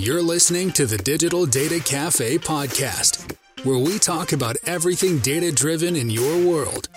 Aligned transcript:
You're 0.00 0.22
listening 0.22 0.70
to 0.72 0.86
the 0.86 0.96
Digital 0.96 1.44
Data 1.44 1.78
Cafe 1.78 2.38
podcast, 2.38 3.36
where 3.64 3.76
we 3.76 3.98
talk 3.98 4.32
about 4.32 4.56
everything 4.64 5.18
data 5.18 5.52
driven 5.52 5.94
in 5.94 6.08
your 6.08 6.42
world. 6.42 6.88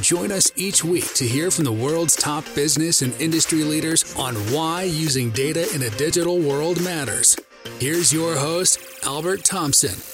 Join 0.00 0.30
us 0.30 0.52
each 0.54 0.84
week 0.84 1.14
to 1.14 1.26
hear 1.26 1.50
from 1.50 1.64
the 1.64 1.72
world's 1.72 2.14
top 2.14 2.44
business 2.54 3.02
and 3.02 3.12
industry 3.20 3.64
leaders 3.64 4.14
on 4.16 4.36
why 4.52 4.84
using 4.84 5.30
data 5.30 5.68
in 5.74 5.82
a 5.82 5.90
digital 5.90 6.38
world 6.38 6.80
matters. 6.80 7.36
Here's 7.80 8.12
your 8.12 8.36
host, 8.36 8.78
Albert 9.04 9.42
Thompson. 9.42 10.13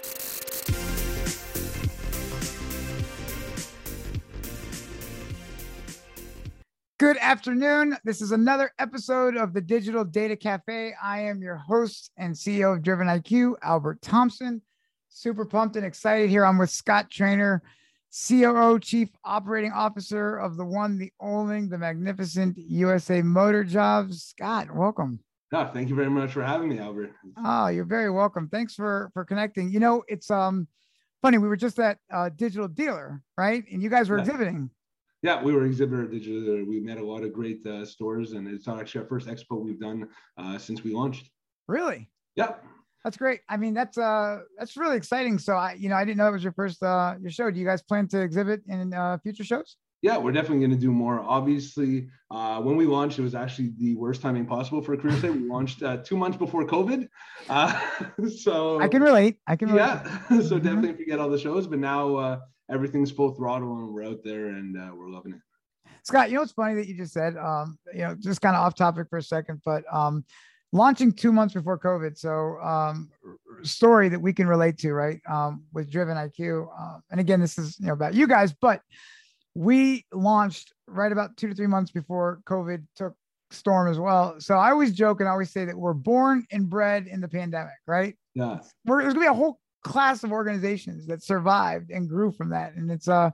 Good 7.01 7.17
afternoon. 7.17 7.97
This 8.05 8.21
is 8.21 8.31
another 8.31 8.73
episode 8.79 9.35
of 9.35 9.55
the 9.55 9.61
Digital 9.63 10.05
Data 10.05 10.37
Cafe. 10.37 10.93
I 11.03 11.21
am 11.23 11.41
your 11.41 11.57
host 11.57 12.11
and 12.19 12.35
CEO 12.35 12.77
of 12.77 12.83
Driven 12.83 13.07
IQ, 13.07 13.55
Albert 13.63 14.03
Thompson. 14.03 14.61
Super 15.09 15.47
pumped 15.47 15.77
and 15.77 15.87
excited 15.87 16.29
here. 16.29 16.45
I'm 16.45 16.59
with 16.59 16.69
Scott 16.69 17.11
Trainor, 17.11 17.63
COO, 18.29 18.79
Chief 18.79 19.09
Operating 19.25 19.73
Officer 19.73 20.37
of 20.37 20.59
the 20.59 20.65
one, 20.67 20.99
the 20.99 21.11
only, 21.21 21.65
the 21.65 21.79
magnificent 21.79 22.59
USA 22.59 23.23
Motor 23.23 23.65
Jobs. 23.65 24.23
Scott, 24.23 24.69
welcome. 24.71 25.21
Oh, 25.55 25.71
thank 25.73 25.89
you 25.89 25.95
very 25.95 26.11
much 26.11 26.33
for 26.33 26.43
having 26.43 26.69
me, 26.69 26.81
Albert. 26.81 27.13
Oh, 27.39 27.69
you're 27.69 27.87
very 27.87 28.11
welcome. 28.11 28.47
Thanks 28.51 28.75
for 28.75 29.11
for 29.15 29.25
connecting. 29.25 29.73
You 29.73 29.81
know, 29.81 30.05
it's 30.07 30.31
um 30.31 30.69
funny. 31.23 31.39
We 31.39 31.49
were 31.49 31.57
just 31.57 31.79
at 31.79 31.97
uh, 32.13 32.29
Digital 32.29 32.69
Dealer, 32.69 33.23
right? 33.39 33.65
And 33.73 33.83
you 33.83 33.89
guys 33.89 34.11
were 34.11 34.19
Yeah. 34.19 34.25
exhibiting. 34.25 34.71
Yeah, 35.23 35.43
we 35.43 35.53
were 35.53 35.67
exhibitor 35.67 36.07
digital. 36.07 36.65
We 36.65 36.81
met 36.81 36.99
a 36.99 37.05
lot 37.05 37.23
of 37.25 37.33
great 37.33 37.67
uh, 37.67 37.85
stores, 37.85 38.33
and 38.33 38.49
it's 38.49 38.67
actually 38.69 39.03
our 39.03 39.07
first 39.07 39.29
expo 39.29 39.61
we've 39.63 39.79
done 39.81 40.09
uh, 40.39 40.57
since 40.57 40.83
we 40.83 40.93
launched. 40.95 41.29
Really? 41.69 42.11
Yeah, 42.37 42.55
That's 43.05 43.17
great. 43.19 43.41
I 43.49 43.57
mean, 43.59 43.75
that's 43.75 43.99
uh 43.99 44.41
that's 44.59 44.77
really 44.77 44.97
exciting. 44.97 45.39
So 45.39 45.55
I, 45.55 45.75
you 45.75 45.89
know, 45.89 45.97
I 45.97 46.05
didn't 46.05 46.19
know 46.19 46.29
it 46.29 46.33
was 46.33 46.43
your 46.45 46.53
first 46.55 46.83
uh 46.83 47.17
your 47.21 47.31
show. 47.31 47.51
Do 47.51 47.59
you 47.61 47.67
guys 47.67 47.83
plan 47.83 48.09
to 48.09 48.21
exhibit 48.21 48.63
in 48.67 48.95
uh 48.95 49.19
future 49.23 49.45
shows? 49.45 49.77
yeah, 50.03 50.17
we're 50.17 50.33
definitely 50.33 50.61
going 50.61 50.71
to 50.71 50.79
do 50.89 50.91
more. 50.91 51.21
Obviously, 51.21 52.09
uh, 52.31 52.59
when 52.63 52.75
we 52.77 52.87
launched, 52.87 53.19
it 53.19 53.23
was 53.23 53.35
actually 53.35 53.75
the 53.79 53.95
worst 53.97 54.23
timing 54.23 54.47
possible 54.47 54.81
for 54.81 54.95
a 54.95 54.97
career 54.97 55.15
site. 55.21 55.35
We 55.35 55.47
launched 55.47 55.83
uh, 55.83 55.99
two 55.99 56.17
months 56.17 56.39
before 56.39 56.65
COVID, 56.67 57.07
uh, 57.51 57.79
so 58.45 58.81
I 58.81 58.89
can 58.89 59.03
relate. 59.03 59.37
I 59.47 59.57
can 59.57 59.69
relate. 59.69 59.83
yeah. 59.83 60.41
so 60.49 60.55
Mhm. 60.59 60.63
definitely 60.63 60.95
forget 60.95 61.19
all 61.19 61.29
the 61.29 61.39
shows, 61.39 61.67
but 61.67 61.79
now 61.81 62.17
uh, 62.17 62.39
everything's 62.71 63.11
full 63.11 63.35
throttle, 63.35 63.79
and 63.79 63.93
we're 63.93 64.05
out 64.05 64.21
there, 64.25 64.47
and 64.47 64.77
uh, 64.77 64.91
we're 64.95 65.09
loving 65.09 65.33
it. 65.33 65.41
Scott, 66.03 66.31
you 66.31 66.35
know 66.35 66.41
what's 66.41 66.53
funny 66.53 66.75
that 66.75 66.87
you 66.87 66.97
just 66.97 67.13
said? 67.13 67.37
Um, 67.37 67.79
you 67.93 68.01
know, 68.01 68.15
just 68.19 68.41
kind 68.41 68.57
of 68.57 68.63
off 68.63 68.75
topic 68.75 69.09
for 69.11 69.19
a 69.19 69.23
second, 69.23 69.61
but 69.65 69.85
um 69.93 70.25
launching 70.73 71.13
two 71.13 71.33
months 71.33 71.53
before 71.53 71.79
COVID. 71.79 72.17
So 72.17 72.59
um 72.61 73.11
story 73.63 74.09
that 74.09 74.21
we 74.21 74.33
can 74.33 74.47
relate 74.47 74.79
to, 74.79 74.93
right? 74.93 75.21
Um, 75.29 75.65
with 75.73 75.91
Driven 75.91 76.17
IQ. 76.17 76.69
Uh, 76.79 76.99
and 77.11 77.21
again, 77.21 77.41
this 77.41 77.59
is 77.59 77.79
you 77.79 77.87
know 77.87 77.93
about 77.93 78.15
you 78.15 78.27
guys, 78.27 78.55
but 78.61 78.81
we 79.55 80.07
launched 80.13 80.73
right 80.87 81.13
about 81.13 81.37
two 81.37 81.49
to 81.49 81.55
three 81.55 81.67
months 81.67 81.91
before 81.91 82.41
COVID 82.47 82.87
took 82.97 83.15
storm 83.51 83.91
as 83.91 83.99
well. 83.99 84.37
So 84.39 84.55
I 84.55 84.71
always 84.71 84.93
joke 84.93 85.21
and 85.21 85.29
I 85.29 85.33
always 85.33 85.51
say 85.51 85.65
that 85.65 85.77
we're 85.77 85.93
born 85.93 86.47
and 86.53 86.71
bred 86.71 87.09
in 87.09 87.21
the 87.21 87.29
pandemic, 87.29 87.75
right? 87.87 88.17
Yeah, 88.35 88.61
we're, 88.87 89.03
there's 89.03 89.15
gonna 89.15 89.27
be 89.27 89.29
a 89.29 89.35
whole 89.35 89.59
class 89.83 90.25
of 90.25 90.33
organizations 90.33 91.07
that 91.07 91.23
survived 91.23 91.91
and 91.91 92.09
grew 92.09 92.33
from 92.33 92.51
that, 92.51 92.75
and 92.75 92.91
it's 92.91 93.09
uh, 93.09 93.31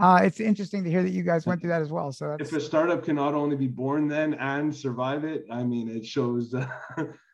uh, 0.00 0.20
it's 0.22 0.40
interesting 0.40 0.82
to 0.84 0.90
hear 0.90 1.02
that 1.02 1.10
you 1.10 1.22
guys 1.22 1.46
went 1.46 1.60
through 1.60 1.70
that 1.70 1.82
as 1.82 1.92
well. 1.92 2.12
So 2.12 2.36
if 2.40 2.52
a 2.52 2.60
startup 2.60 3.04
can 3.04 3.16
not 3.16 3.34
only 3.34 3.56
be 3.56 3.68
born 3.68 4.08
then 4.08 4.34
and 4.34 4.74
survive 4.74 5.24
it, 5.24 5.44
I 5.50 5.62
mean, 5.62 5.88
it 5.88 6.04
shows. 6.04 6.54
Uh, 6.54 6.66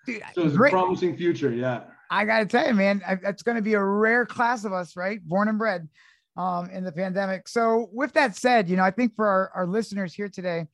dude, 0.06 0.22
shows 0.34 0.55
a 0.55 0.59
promising 0.59 1.16
future. 1.16 1.53
Yeah. 1.53 1.84
I 2.11 2.25
gotta 2.25 2.47
tell 2.47 2.66
you, 2.66 2.75
man, 2.75 3.03
I, 3.06 3.16
that's 3.16 3.42
gonna 3.42 3.62
be 3.62 3.75
a 3.75 3.83
rare 3.83 4.27
class 4.27 4.64
of 4.64 4.72
us, 4.72 4.97
right? 4.97 5.22
Born 5.27 5.48
and 5.48 5.59
bred 5.59 5.89
um, 6.36 6.71
in 6.71 6.84
the 6.84 6.93
pandemic. 6.93 7.48
So 7.48 7.88
with 7.93 8.12
that 8.15 8.37
said, 8.37 8.69
you 8.69 8.77
know, 8.77 8.84
I 8.84 8.91
think 8.91 9.15
for 9.15 9.27
our, 9.27 9.50
our 9.54 9.66
listeners 9.66 10.15
here 10.15 10.28
today, 10.28 10.66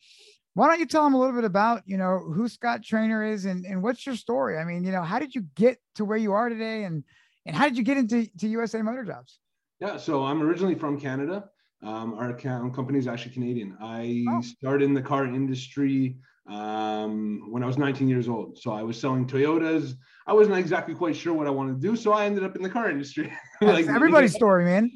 why 0.52 0.68
don't 0.68 0.78
you 0.78 0.86
tell 0.86 1.02
them 1.02 1.14
a 1.14 1.18
little 1.18 1.34
bit 1.34 1.44
about, 1.44 1.82
you 1.86 1.96
know, 1.96 2.18
who 2.18 2.48
Scott 2.48 2.84
Trainor 2.84 3.24
is 3.24 3.44
and, 3.44 3.64
and 3.64 3.82
what's 3.82 4.06
your 4.06 4.14
story? 4.14 4.58
I 4.58 4.64
mean, 4.64 4.84
you 4.84 4.92
know, 4.92 5.02
how 5.02 5.18
did 5.18 5.34
you 5.34 5.46
get 5.56 5.78
to 5.96 6.04
where 6.04 6.18
you 6.18 6.32
are 6.32 6.48
today 6.48 6.84
and 6.84 7.02
and 7.46 7.54
how 7.56 7.64
did 7.64 7.76
you 7.76 7.82
get 7.84 7.96
into 7.96 8.26
to 8.38 8.48
USA 8.48 8.82
Motor 8.82 9.04
Jobs? 9.04 9.38
Yeah, 9.80 9.96
so 9.96 10.24
I'm 10.24 10.42
originally 10.42 10.74
from 10.74 10.98
Canada. 11.00 11.44
Um, 11.82 12.14
our 12.14 12.30
account 12.30 12.74
company 12.74 12.98
is 12.98 13.06
actually 13.06 13.32
Canadian. 13.34 13.76
I 13.80 14.24
Oh. 14.30 14.40
started 14.40 14.84
in 14.84 14.94
the 14.94 15.02
car 15.02 15.26
industry 15.26 16.16
um, 16.48 17.50
when 17.50 17.62
I 17.62 17.66
was 17.66 17.76
19 17.78 18.08
years 18.08 18.28
old. 18.28 18.58
So 18.58 18.70
I 18.72 18.82
was 18.82 18.98
selling 18.98 19.26
Toyotas. 19.26 19.92
I 20.26 20.32
wasn't 20.32 20.56
exactly 20.56 20.94
quite 20.94 21.16
sure 21.16 21.34
what 21.34 21.46
I 21.46 21.50
wanted 21.50 21.80
to 21.80 21.86
do, 21.88 21.96
so 21.96 22.12
I 22.12 22.24
ended 22.26 22.44
up 22.44 22.56
in 22.56 22.62
the 22.62 22.70
car 22.70 22.90
industry. 22.90 23.30
That's 23.60 23.88
everybody's 23.88 24.34
story, 24.42 24.64
man. 24.64 24.90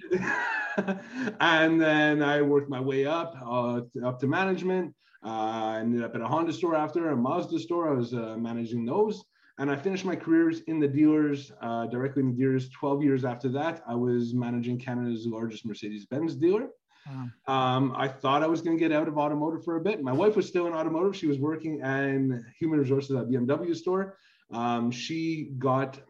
and 1.41 1.81
then 1.81 2.23
I 2.23 2.41
worked 2.43 2.71
my 2.71 2.81
way 2.81 3.05
up 3.07 3.35
uh, 3.45 3.81
up 4.05 4.21
to 4.21 4.27
management. 4.27 4.95
Uh, 5.25 5.29
I 5.29 5.79
ended 5.81 6.03
up 6.05 6.15
at 6.15 6.21
a 6.21 6.27
Honda 6.27 6.53
store 6.53 6.75
after 6.77 7.11
a 7.11 7.17
Mazda 7.17 7.59
store. 7.59 7.89
I 7.91 7.95
was 7.95 8.15
uh, 8.15 8.37
managing 8.39 8.85
those, 8.87 9.23
and 9.59 9.71
I 9.71 9.77
finished 9.77 10.05
my 10.05 10.17
careers 10.17 10.61
in 10.61 10.79
the 10.81 10.89
dealers 10.89 11.53
uh, 11.61 11.87
directly 11.87 12.23
in 12.23 12.31
the 12.31 12.37
dealers. 12.37 12.69
Twelve 12.71 13.03
years 13.03 13.25
after 13.25 13.49
that, 13.51 13.83
I 13.87 13.95
was 13.95 14.35
managing 14.35 14.79
Canada's 14.79 15.27
largest 15.27 15.67
Mercedes-Benz 15.67 16.37
dealer. 16.37 16.69
Wow. 17.07 17.29
Um, 17.55 17.95
I 17.97 18.09
thought 18.09 18.43
I 18.43 18.47
was 18.47 18.61
going 18.61 18.77
to 18.77 18.81
get 18.81 18.93
out 18.93 19.09
of 19.09 19.17
automotive 19.17 19.65
for 19.65 19.77
a 19.77 19.81
bit. 19.81 20.03
My 20.03 20.13
wife 20.13 20.37
was 20.37 20.47
still 20.47 20.67
in 20.67 20.75
automotive. 20.75 21.17
She 21.17 21.27
was 21.27 21.39
working 21.39 21.81
in 21.81 22.45
human 22.59 22.79
resources 22.81 23.17
at 23.17 23.29
BMW 23.29 23.75
store. 23.75 24.17
Um, 24.53 24.91
she 24.91 25.53
got 25.59 26.01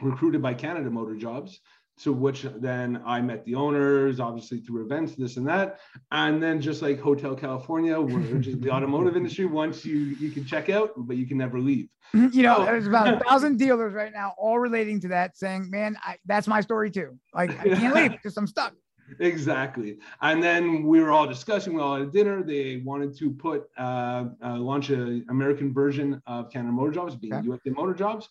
recruited 0.00 0.40
by 0.40 0.54
Canada 0.54 0.90
Motor 0.90 1.16
Jobs, 1.16 1.60
to 2.02 2.12
which 2.12 2.46
then 2.56 3.02
I 3.04 3.20
met 3.20 3.44
the 3.44 3.54
owners, 3.54 4.20
obviously 4.20 4.60
through 4.60 4.84
events, 4.86 5.14
this 5.16 5.36
and 5.36 5.46
that. 5.48 5.80
And 6.12 6.42
then 6.42 6.60
just 6.60 6.80
like 6.82 6.98
Hotel 7.00 7.34
California, 7.34 8.00
which 8.00 8.46
is 8.46 8.58
the 8.64 8.70
automotive 8.70 9.16
industry, 9.16 9.44
once 9.44 9.84
you 9.84 9.98
you 9.98 10.30
can 10.30 10.44
check 10.44 10.70
out, 10.70 10.92
but 10.96 11.16
you 11.16 11.26
can 11.26 11.36
never 11.38 11.58
leave. 11.58 11.88
you 12.14 12.42
know, 12.42 12.56
Oh. 12.58 12.64
there's 12.64 12.86
about 12.86 13.08
a 13.14 13.20
thousand 13.28 13.58
dealers 13.58 13.92
right 13.94 14.12
now, 14.12 14.34
all 14.38 14.58
relating 14.58 15.00
to 15.00 15.08
that, 15.08 15.36
saying, 15.36 15.70
"Man, 15.70 15.96
I, 16.02 16.16
that's 16.24 16.46
my 16.48 16.60
story 16.60 16.90
too. 16.90 17.18
Like, 17.34 17.50
I 17.60 17.64
can't 17.68 17.94
leave 17.94 18.10
because 18.18 18.36
I'm 18.36 18.46
stuck." 18.46 18.72
exactly 19.18 19.98
and 20.22 20.40
then 20.40 20.84
we 20.84 21.00
were 21.00 21.10
all 21.10 21.26
discussing 21.26 21.74
we 21.74 21.80
all 21.82 21.98
had 21.98 22.12
dinner 22.12 22.44
they 22.44 22.76
wanted 22.84 23.16
to 23.16 23.30
put 23.32 23.64
uh, 23.76 24.26
uh 24.44 24.56
launch 24.56 24.90
an 24.90 25.26
american 25.30 25.74
version 25.74 26.22
of 26.28 26.48
canada 26.48 26.72
motor 26.72 26.92
jobs 26.92 27.16
being 27.16 27.34
Okay. 27.34 27.44
usa 27.46 27.70
motor 27.70 27.92
jobs 27.92 28.28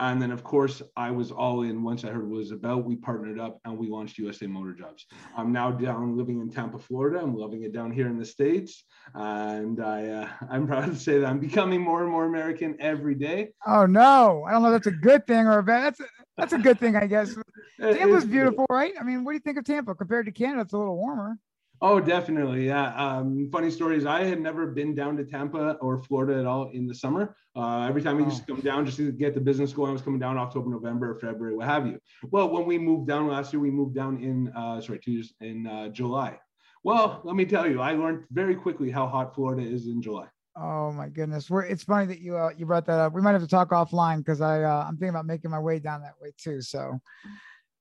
and 0.00 0.20
then 0.20 0.30
of 0.30 0.42
course 0.44 0.82
i 0.96 1.10
was 1.10 1.30
all 1.30 1.62
in 1.62 1.82
once 1.82 2.04
i 2.04 2.08
heard 2.08 2.28
what 2.28 2.36
it 2.36 2.38
was 2.38 2.50
about 2.50 2.84
we 2.84 2.96
partnered 2.96 3.38
up 3.38 3.58
and 3.64 3.76
we 3.76 3.88
launched 3.88 4.18
usa 4.18 4.46
motor 4.46 4.72
jobs 4.72 5.06
i'm 5.36 5.52
now 5.52 5.70
down 5.70 6.16
living 6.16 6.40
in 6.40 6.50
tampa 6.50 6.78
florida 6.78 7.18
i'm 7.20 7.34
loving 7.34 7.62
it 7.62 7.72
down 7.72 7.90
here 7.90 8.08
in 8.08 8.18
the 8.18 8.24
states 8.24 8.84
and 9.14 9.82
i 9.82 10.06
uh, 10.08 10.28
i'm 10.50 10.66
proud 10.66 10.86
to 10.86 10.96
say 10.96 11.18
that 11.18 11.26
i'm 11.26 11.40
becoming 11.40 11.80
more 11.80 12.02
and 12.02 12.10
more 12.10 12.24
american 12.24 12.76
every 12.80 13.14
day 13.14 13.48
Oh 13.66 13.84
no, 13.84 14.44
I 14.46 14.52
don't 14.52 14.62
know. 14.62 14.68
if 14.68 14.84
That's 14.84 14.94
a 14.94 14.98
good 14.98 15.26
thing 15.26 15.46
or 15.46 15.58
a 15.58 15.62
bad. 15.62 15.84
That's 15.84 16.00
a, 16.00 16.04
that's 16.36 16.52
a 16.52 16.58
good 16.58 16.78
thing, 16.78 16.94
I 16.96 17.06
guess. 17.06 17.34
Tampa's 17.80 18.24
beautiful, 18.24 18.64
right? 18.70 18.92
I 18.98 19.02
mean, 19.02 19.24
what 19.24 19.32
do 19.32 19.34
you 19.34 19.40
think 19.40 19.58
of 19.58 19.64
Tampa 19.64 19.94
compared 19.94 20.26
to 20.26 20.32
Canada? 20.32 20.62
It's 20.62 20.72
a 20.72 20.78
little 20.78 20.96
warmer. 20.96 21.36
Oh, 21.82 22.00
definitely. 22.00 22.66
Yeah. 22.66 22.94
Um, 22.94 23.48
funny 23.52 23.70
stories. 23.70 24.06
I 24.06 24.24
had 24.24 24.40
never 24.40 24.66
been 24.66 24.94
down 24.94 25.16
to 25.18 25.24
Tampa 25.24 25.72
or 25.82 26.02
Florida 26.02 26.40
at 26.40 26.46
all 26.46 26.70
in 26.70 26.86
the 26.86 26.94
summer. 26.94 27.36
Uh, 27.54 27.86
every 27.88 28.02
time 28.02 28.18
I 28.18 28.24
used 28.24 28.46
to 28.46 28.54
come 28.54 28.60
down 28.62 28.86
just 28.86 28.96
to 28.98 29.12
get 29.12 29.34
the 29.34 29.40
business 29.40 29.72
going, 29.72 29.90
I 29.90 29.92
was 29.92 30.02
coming 30.02 30.20
down 30.20 30.38
October, 30.38 30.70
November, 30.70 31.14
February, 31.14 31.54
what 31.54 31.66
have 31.66 31.86
you. 31.86 31.98
Well, 32.30 32.48
when 32.48 32.64
we 32.64 32.78
moved 32.78 33.08
down 33.08 33.28
last 33.28 33.52
year, 33.52 33.60
we 33.60 33.70
moved 33.70 33.94
down 33.94 34.22
in, 34.22 34.48
uh, 34.56 34.80
sorry, 34.80 35.00
two 35.00 35.12
years 35.12 35.34
in 35.40 35.66
uh, 35.66 35.88
July. 35.88 36.38
Well, 36.82 37.20
let 37.24 37.36
me 37.36 37.44
tell 37.44 37.66
you, 37.66 37.80
I 37.80 37.92
learned 37.92 38.24
very 38.30 38.54
quickly 38.54 38.90
how 38.90 39.06
hot 39.06 39.34
Florida 39.34 39.62
is 39.62 39.86
in 39.86 40.00
July. 40.00 40.28
Oh 40.58 40.90
my 40.90 41.08
goodness, 41.08 41.50
we're, 41.50 41.64
it's 41.64 41.82
funny 41.82 42.06
that 42.06 42.20
you 42.20 42.36
uh, 42.36 42.50
you 42.56 42.64
brought 42.64 42.86
that 42.86 42.98
up. 42.98 43.12
We 43.12 43.20
might 43.20 43.32
have 43.32 43.42
to 43.42 43.48
talk 43.48 43.70
offline 43.70 44.18
because 44.18 44.40
I 44.40 44.62
uh, 44.62 44.86
I'm 44.88 44.96
thinking 44.96 45.10
about 45.10 45.26
making 45.26 45.50
my 45.50 45.58
way 45.58 45.78
down 45.78 46.00
that 46.00 46.14
way 46.18 46.32
too. 46.38 46.62
So, 46.62 46.98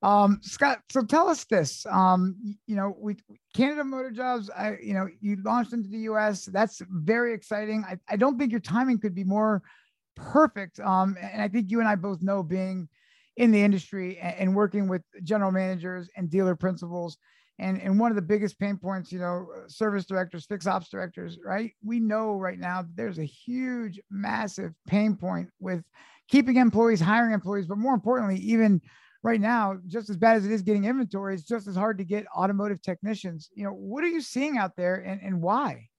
um, 0.01 0.39
Scott, 0.41 0.79
so 0.91 1.03
tell 1.03 1.29
us 1.29 1.45
this. 1.45 1.85
Um, 1.89 2.35
you 2.67 2.75
know, 2.75 2.95
we 2.99 3.15
Canada 3.55 3.83
Motor 3.83 4.11
Jobs. 4.11 4.49
I 4.49 4.77
you 4.81 4.93
know 4.93 5.07
you 5.21 5.37
launched 5.43 5.73
into 5.73 5.89
the 5.89 5.99
U.S. 5.99 6.45
That's 6.45 6.81
very 6.89 7.33
exciting. 7.33 7.83
I 7.87 7.97
I 8.07 8.15
don't 8.15 8.37
think 8.37 8.51
your 8.51 8.61
timing 8.61 8.99
could 8.99 9.15
be 9.15 9.23
more 9.23 9.63
perfect. 10.15 10.79
Um, 10.79 11.17
and 11.21 11.41
I 11.41 11.47
think 11.47 11.71
you 11.71 11.79
and 11.79 11.89
I 11.89 11.95
both 11.95 12.21
know 12.21 12.43
being 12.43 12.87
in 13.37 13.51
the 13.51 13.61
industry 13.61 14.17
and, 14.17 14.35
and 14.37 14.55
working 14.55 14.87
with 14.87 15.01
general 15.23 15.51
managers 15.51 16.09
and 16.15 16.29
dealer 16.29 16.55
principals 16.55 17.17
and 17.59 17.81
and 17.81 17.99
one 17.99 18.11
of 18.11 18.15
the 18.15 18.21
biggest 18.21 18.59
pain 18.59 18.77
points 18.77 19.11
you 19.11 19.19
know 19.19 19.47
service 19.67 20.05
directors 20.05 20.45
fix 20.45 20.67
ops 20.67 20.89
directors 20.89 21.37
right 21.43 21.71
we 21.83 21.99
know 21.99 22.35
right 22.35 22.59
now 22.59 22.83
there's 22.95 23.19
a 23.19 23.23
huge 23.25 23.99
massive 24.09 24.73
pain 24.87 25.15
point 25.15 25.49
with 25.59 25.83
keeping 26.27 26.57
employees 26.57 26.99
hiring 26.99 27.33
employees 27.33 27.65
but 27.65 27.77
more 27.77 27.93
importantly 27.93 28.37
even 28.37 28.81
right 29.25 29.41
now 29.41 29.77
just 29.87 30.09
as 30.09 30.17
bad 30.17 30.37
as 30.37 30.45
it 30.45 30.51
is 30.51 30.61
getting 30.61 30.85
inventory 30.85 31.33
it's 31.33 31.43
just 31.43 31.67
as 31.67 31.75
hard 31.75 31.97
to 31.97 32.03
get 32.03 32.25
automotive 32.37 32.81
technicians 32.81 33.49
you 33.55 33.63
know 33.63 33.71
what 33.71 34.03
are 34.03 34.07
you 34.07 34.21
seeing 34.21 34.57
out 34.57 34.75
there 34.75 34.95
and, 34.95 35.19
and 35.21 35.41
why 35.41 35.89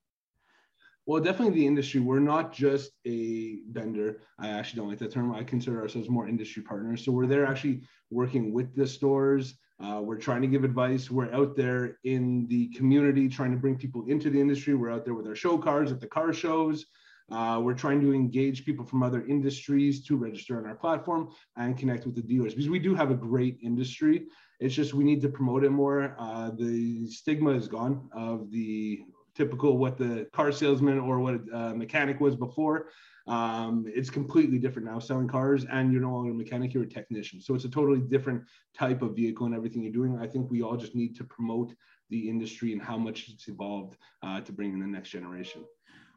Well, 1.08 1.22
definitely 1.22 1.54
the 1.54 1.66
industry. 1.66 2.00
We're 2.00 2.18
not 2.18 2.52
just 2.52 2.90
a 3.06 3.60
vendor. 3.70 4.18
I 4.40 4.48
actually 4.48 4.78
don't 4.80 4.88
like 4.88 4.98
that 4.98 5.12
term. 5.12 5.32
I 5.32 5.44
consider 5.44 5.80
ourselves 5.80 6.08
more 6.10 6.26
industry 6.28 6.64
partners. 6.64 7.04
So 7.04 7.12
we're 7.12 7.28
there 7.28 7.46
actually 7.46 7.82
working 8.10 8.52
with 8.52 8.74
the 8.74 8.86
stores. 8.88 9.54
Uh, 9.78 10.00
we're 10.02 10.18
trying 10.18 10.42
to 10.42 10.48
give 10.48 10.64
advice. 10.64 11.08
We're 11.08 11.32
out 11.32 11.54
there 11.54 11.98
in 12.02 12.48
the 12.48 12.68
community 12.70 13.28
trying 13.28 13.52
to 13.52 13.56
bring 13.56 13.76
people 13.76 14.04
into 14.08 14.30
the 14.30 14.40
industry. 14.40 14.74
We're 14.74 14.90
out 14.90 15.04
there 15.04 15.14
with 15.14 15.28
our 15.28 15.36
show 15.36 15.56
cars 15.58 15.92
at 15.92 16.00
the 16.00 16.08
car 16.08 16.32
shows. 16.32 16.86
Uh, 17.30 17.60
we're 17.62 17.74
trying 17.74 18.00
to 18.00 18.12
engage 18.12 18.64
people 18.64 18.84
from 18.84 19.02
other 19.02 19.26
industries 19.26 20.04
to 20.04 20.16
register 20.16 20.58
on 20.58 20.66
our 20.66 20.76
platform 20.76 21.28
and 21.56 21.76
connect 21.76 22.06
with 22.06 22.14
the 22.14 22.22
dealers 22.22 22.54
because 22.54 22.70
we 22.70 22.78
do 22.78 22.94
have 22.94 23.10
a 23.10 23.14
great 23.14 23.58
industry. 23.62 24.26
It's 24.60 24.74
just 24.74 24.94
we 24.94 25.04
need 25.04 25.20
to 25.22 25.28
promote 25.28 25.64
it 25.64 25.70
more. 25.70 26.14
Uh, 26.18 26.50
the 26.56 27.08
stigma 27.08 27.50
is 27.50 27.68
gone 27.68 28.08
of 28.12 28.50
the 28.50 29.02
typical 29.34 29.76
what 29.76 29.98
the 29.98 30.26
car 30.32 30.50
salesman 30.50 30.98
or 30.98 31.20
what 31.20 31.40
a 31.52 31.74
mechanic 31.74 32.20
was 32.20 32.34
before. 32.36 32.86
Um, 33.26 33.84
it's 33.88 34.08
completely 34.08 34.58
different 34.58 34.86
now 34.86 35.00
selling 35.00 35.26
cars 35.28 35.66
and 35.70 35.92
you're 35.92 36.00
no 36.00 36.12
longer 36.12 36.30
a 36.30 36.34
mechanic, 36.34 36.72
you're 36.72 36.84
a 36.84 36.88
technician. 36.88 37.40
So 37.40 37.54
it's 37.54 37.64
a 37.64 37.68
totally 37.68 38.00
different 38.00 38.44
type 38.72 39.02
of 39.02 39.16
vehicle 39.16 39.46
and 39.46 39.54
everything 39.54 39.82
you're 39.82 39.92
doing. 39.92 40.16
I 40.18 40.28
think 40.28 40.50
we 40.50 40.62
all 40.62 40.76
just 40.76 40.94
need 40.94 41.16
to 41.16 41.24
promote 41.24 41.74
the 42.08 42.28
industry 42.28 42.72
and 42.72 42.80
how 42.80 42.96
much 42.96 43.28
it's 43.28 43.48
evolved 43.48 43.96
uh, 44.22 44.40
to 44.42 44.52
bring 44.52 44.72
in 44.72 44.80
the 44.80 44.86
next 44.86 45.10
generation. 45.10 45.64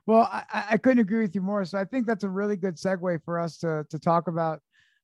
Well, 0.09 0.27
I, 0.31 0.65
I, 0.71 0.77
couldn't 0.77 0.97
agree 0.97 1.21
with 1.21 1.35
you 1.35 1.41
more. 1.41 1.63
So 1.65 1.77
I 1.77 1.85
think 1.85 2.07
that's 2.07 2.23
a 2.23 2.29
really 2.29 2.55
good 2.55 2.77
segue 2.77 3.23
for 3.23 3.37
us 3.37 3.59
to, 3.59 3.85
to 3.91 3.99
talk 3.99 4.27
about 4.27 4.59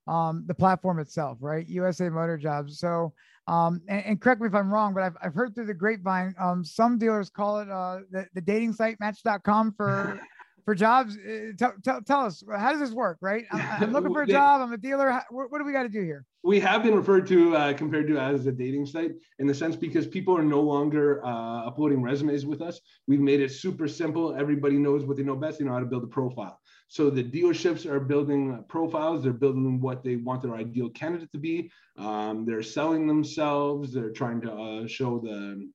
um, 0.07 0.45
the 0.47 0.55
platform 0.55 0.97
itself, 0.97 1.37
right? 1.41 1.67
USA 1.67 2.09
Motor 2.09 2.39
Jobs. 2.39 2.79
So 2.79 3.13
um, 3.47 3.83
and, 3.87 4.03
and, 4.03 4.19
correct 4.19 4.41
me 4.41 4.47
if 4.47 4.55
I'm 4.55 4.73
wrong, 4.73 4.95
but 4.95 5.03
I've, 5.03 5.15
I've 5.21 5.35
heard 5.35 5.53
through 5.53 5.67
the 5.67 5.75
grapevine, 5.75 6.33
um, 6.39 6.65
some 6.65 6.97
dealers 6.97 7.29
call 7.29 7.59
it 7.59 7.69
uh, 7.69 7.99
the, 8.09 8.25
the 8.33 8.41
dating 8.41 8.73
site 8.73 8.99
match.com 8.99 9.75
for 9.77 10.19
for 10.65 10.75
jobs. 10.75 11.17
Uh, 11.17 11.51
tell, 11.57 11.73
tell, 11.83 12.01
tell 12.01 12.21
us, 12.21 12.43
how 12.49 12.71
does 12.71 12.81
this 12.81 12.91
work, 12.91 13.17
right? 13.21 13.45
I'm, 13.51 13.61
I'm 13.83 13.93
looking 13.93 14.13
for 14.13 14.23
a 14.23 14.27
job. 14.27 14.61
I'm 14.61 14.73
a 14.73 14.77
dealer. 14.77 15.21
What, 15.29 15.51
what 15.51 15.59
do 15.59 15.65
we 15.65 15.71
got 15.71 15.83
to 15.83 15.89
do 15.89 16.01
here? 16.01 16.25
We 16.43 16.59
have 16.59 16.83
been 16.83 16.95
referred 16.95 17.27
to, 17.27 17.55
uh, 17.55 17.73
compared 17.73 18.07
to 18.07 18.17
as 18.17 18.45
a 18.45 18.51
dating 18.51 18.87
site 18.87 19.11
in 19.39 19.47
the 19.47 19.53
sense 19.53 19.75
because 19.75 20.05
people 20.05 20.37
are 20.37 20.43
no 20.43 20.61
longer 20.61 21.23
uh, 21.25 21.65
uploading 21.65 22.01
resumes 22.01 22.45
with 22.45 22.61
us. 22.61 22.81
We've 23.07 23.19
made 23.21 23.39
it 23.39 23.51
super 23.51 23.87
simple. 23.87 24.35
Everybody 24.35 24.77
knows 24.77 25.05
what 25.05 25.17
they 25.17 25.23
know 25.23 25.35
best. 25.35 25.59
They 25.59 25.65
know 25.65 25.73
how 25.73 25.79
to 25.79 25.85
build 25.85 26.03
a 26.03 26.07
profile. 26.07 26.59
So 26.87 27.09
the 27.09 27.23
dealerships 27.23 27.85
are 27.85 27.99
building 27.99 28.63
profiles. 28.67 29.23
They're 29.23 29.33
building 29.33 29.81
what 29.81 30.03
they 30.03 30.17
want 30.17 30.41
their 30.43 30.55
ideal 30.55 30.89
candidate 30.89 31.31
to 31.31 31.39
be. 31.39 31.71
Um, 31.97 32.45
they're 32.45 32.63
selling 32.63 33.07
themselves. 33.07 33.93
They're 33.93 34.11
trying 34.11 34.41
to 34.41 34.51
uh, 34.51 34.87
show 34.87 35.19
the 35.19 35.67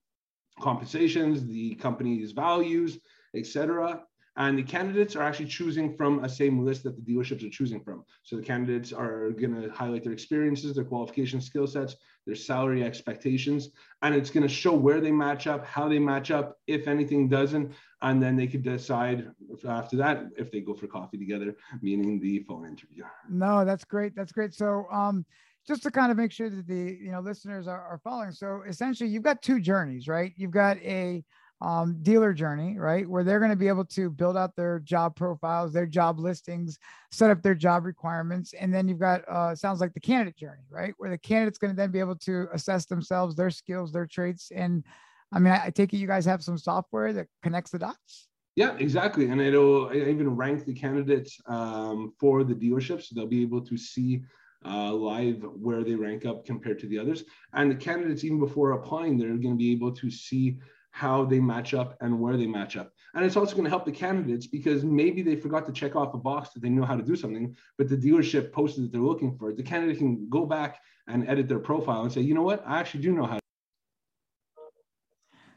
compensations, 0.61 1.45
the 1.45 1.75
company's 1.75 2.31
values, 2.31 2.97
etc. 3.35 4.03
And 4.37 4.57
the 4.57 4.63
candidates 4.63 5.15
are 5.17 5.23
actually 5.23 5.47
choosing 5.47 5.95
from 5.97 6.23
a 6.23 6.29
same 6.29 6.63
list 6.63 6.83
that 6.83 6.95
the 6.95 7.01
dealerships 7.01 7.45
are 7.45 7.49
choosing 7.49 7.81
from. 7.81 8.05
So 8.23 8.37
the 8.37 8.43
candidates 8.43 8.93
are 8.93 9.31
going 9.31 9.61
to 9.61 9.69
highlight 9.69 10.03
their 10.03 10.13
experiences, 10.13 10.75
their 10.75 10.85
qualification 10.85 11.41
skill 11.41 11.67
sets, 11.67 11.97
their 12.25 12.35
salary 12.35 12.83
expectations, 12.83 13.69
and 14.01 14.15
it's 14.15 14.29
going 14.29 14.47
to 14.47 14.53
show 14.53 14.73
where 14.73 15.01
they 15.01 15.11
match 15.11 15.47
up, 15.47 15.65
how 15.65 15.89
they 15.89 15.99
match 15.99 16.31
up, 16.31 16.57
if 16.67 16.87
anything 16.87 17.27
doesn't, 17.27 17.73
and 18.01 18.23
then 18.23 18.37
they 18.37 18.47
could 18.47 18.63
decide 18.63 19.29
after 19.67 19.97
that 19.97 20.23
if 20.37 20.49
they 20.51 20.61
go 20.61 20.73
for 20.73 20.87
coffee 20.87 21.17
together, 21.17 21.55
meaning 21.81 22.19
the 22.19 22.39
phone 22.47 22.65
interview. 22.65 23.03
No, 23.29 23.65
that's 23.65 23.83
great. 23.83 24.15
That's 24.15 24.31
great. 24.31 24.53
So, 24.53 24.85
um, 24.91 25.25
just 25.67 25.83
to 25.83 25.91
kind 25.91 26.11
of 26.11 26.17
make 26.17 26.31
sure 26.31 26.49
that 26.49 26.67
the 26.67 26.97
you 26.99 27.11
know 27.11 27.19
listeners 27.19 27.67
are, 27.67 27.81
are 27.81 27.99
following. 28.03 28.31
So 28.31 28.63
essentially, 28.67 29.09
you've 29.09 29.23
got 29.23 29.41
two 29.41 29.59
journeys, 29.59 30.07
right? 30.07 30.33
You've 30.35 30.51
got 30.51 30.77
a 30.77 31.23
um, 31.61 31.97
dealer 32.01 32.33
journey, 32.33 32.77
right? 32.77 33.07
Where 33.07 33.23
they're 33.23 33.39
going 33.39 33.51
to 33.51 33.57
be 33.57 33.67
able 33.67 33.85
to 33.85 34.09
build 34.09 34.35
out 34.35 34.55
their 34.55 34.79
job 34.79 35.15
profiles, 35.15 35.71
their 35.71 35.85
job 35.85 36.19
listings, 36.19 36.79
set 37.11 37.29
up 37.29 37.43
their 37.43 37.55
job 37.55 37.85
requirements. 37.85 38.53
And 38.53 38.73
then 38.73 38.87
you've 38.87 38.99
got, 38.99 39.27
uh, 39.29 39.55
sounds 39.55 39.79
like 39.79 39.93
the 39.93 39.99
candidate 39.99 40.37
journey, 40.37 40.63
right? 40.69 40.93
Where 40.97 41.11
the 41.11 41.17
candidate's 41.17 41.59
going 41.59 41.71
to 41.71 41.77
then 41.77 41.91
be 41.91 41.99
able 41.99 42.15
to 42.17 42.47
assess 42.51 42.85
themselves, 42.85 43.35
their 43.35 43.51
skills, 43.51 43.91
their 43.91 44.07
traits. 44.07 44.51
And 44.53 44.83
I 45.31 45.39
mean, 45.39 45.53
I, 45.53 45.67
I 45.67 45.69
take 45.69 45.93
it 45.93 45.97
you 45.97 46.07
guys 46.07 46.25
have 46.25 46.43
some 46.43 46.57
software 46.57 47.13
that 47.13 47.27
connects 47.43 47.71
the 47.71 47.79
dots. 47.79 48.27
Yeah, 48.55 48.75
exactly. 48.77 49.27
And 49.27 49.39
it'll 49.39 49.93
even 49.93 50.35
rank 50.35 50.65
the 50.65 50.73
candidates 50.73 51.39
um, 51.45 52.13
for 52.19 52.43
the 52.43 52.53
dealerships. 52.53 53.03
So 53.03 53.15
they'll 53.15 53.27
be 53.27 53.43
able 53.43 53.61
to 53.61 53.77
see 53.77 54.23
uh, 54.65 54.91
live 54.93 55.43
where 55.55 55.83
they 55.83 55.95
rank 55.95 56.25
up 56.25 56.45
compared 56.45 56.79
to 56.79 56.87
the 56.87 56.99
others. 56.99 57.23
And 57.53 57.71
the 57.71 57.75
candidates, 57.75 58.23
even 58.23 58.39
before 58.39 58.71
applying, 58.71 59.17
they're 59.17 59.29
going 59.29 59.41
to 59.41 59.55
be 59.55 59.71
able 59.71 59.93
to 59.93 60.11
see 60.11 60.57
how 60.91 61.25
they 61.25 61.39
match 61.39 61.73
up 61.73 61.97
and 62.01 62.19
where 62.19 62.37
they 62.37 62.45
match 62.45 62.77
up. 62.77 62.91
And 63.15 63.25
it's 63.25 63.35
also 63.35 63.53
going 63.53 63.63
to 63.63 63.69
help 63.69 63.85
the 63.85 63.91
candidates 63.91 64.45
because 64.45 64.83
maybe 64.83 65.21
they 65.21 65.35
forgot 65.35 65.65
to 65.65 65.71
check 65.71 65.95
off 65.95 66.13
a 66.13 66.17
box 66.17 66.49
that 66.49 66.61
they 66.61 66.69
know 66.69 66.85
how 66.85 66.95
to 66.95 67.03
do 67.03 67.15
something, 67.15 67.55
but 67.77 67.89
the 67.89 67.97
dealership 67.97 68.51
posted 68.51 68.83
that 68.83 68.91
they're 68.91 69.01
looking 69.01 69.35
for 69.37 69.49
it. 69.49 69.57
The 69.57 69.63
candidate 69.63 69.97
can 69.97 70.29
go 70.29 70.45
back 70.45 70.79
and 71.07 71.27
edit 71.27 71.47
their 71.47 71.59
profile 71.59 72.03
and 72.03 72.11
say, 72.11 72.21
you 72.21 72.33
know 72.33 72.43
what, 72.43 72.63
I 72.65 72.79
actually 72.79 73.01
do 73.01 73.13
know 73.13 73.25
how. 73.25 73.35
To 73.35 73.41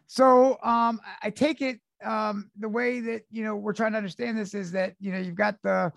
so 0.07 0.59
um, 0.63 1.01
I 1.23 1.31
take 1.31 1.61
it 1.61 1.81
um, 2.05 2.51
the 2.59 2.69
way 2.69 3.01
that 3.01 3.23
you 3.31 3.45
know 3.45 3.57
we're 3.57 3.73
trying 3.73 3.93
to 3.93 3.99
understand 3.99 4.37
this 4.37 4.55
is 4.55 4.73
that 4.73 4.95
you 5.01 5.11
know 5.11 5.19
you've 5.19 5.35
got 5.35 5.57
the 5.63 5.93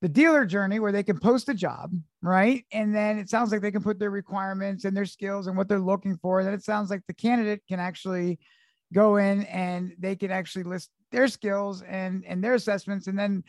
the 0.00 0.08
dealer 0.08 0.46
journey 0.46 0.78
where 0.78 0.92
they 0.92 1.02
can 1.02 1.18
post 1.18 1.48
a 1.48 1.54
job, 1.54 1.92
right? 2.22 2.64
And 2.72 2.94
then 2.94 3.18
it 3.18 3.28
sounds 3.28 3.50
like 3.50 3.60
they 3.60 3.72
can 3.72 3.82
put 3.82 3.98
their 3.98 4.10
requirements 4.10 4.84
and 4.84 4.96
their 4.96 5.04
skills 5.04 5.48
and 5.48 5.56
what 5.56 5.68
they're 5.68 5.80
looking 5.80 6.16
for. 6.16 6.44
Then 6.44 6.54
it 6.54 6.62
sounds 6.62 6.88
like 6.88 7.02
the 7.08 7.14
candidate 7.14 7.62
can 7.68 7.80
actually 7.80 8.38
go 8.92 9.16
in 9.16 9.42
and 9.44 9.92
they 9.98 10.16
can 10.16 10.30
actually 10.30 10.64
list 10.64 10.90
their 11.12 11.28
skills 11.28 11.82
and 11.82 12.24
and 12.26 12.42
their 12.42 12.54
assessments. 12.54 13.06
And 13.06 13.18
then 13.18 13.44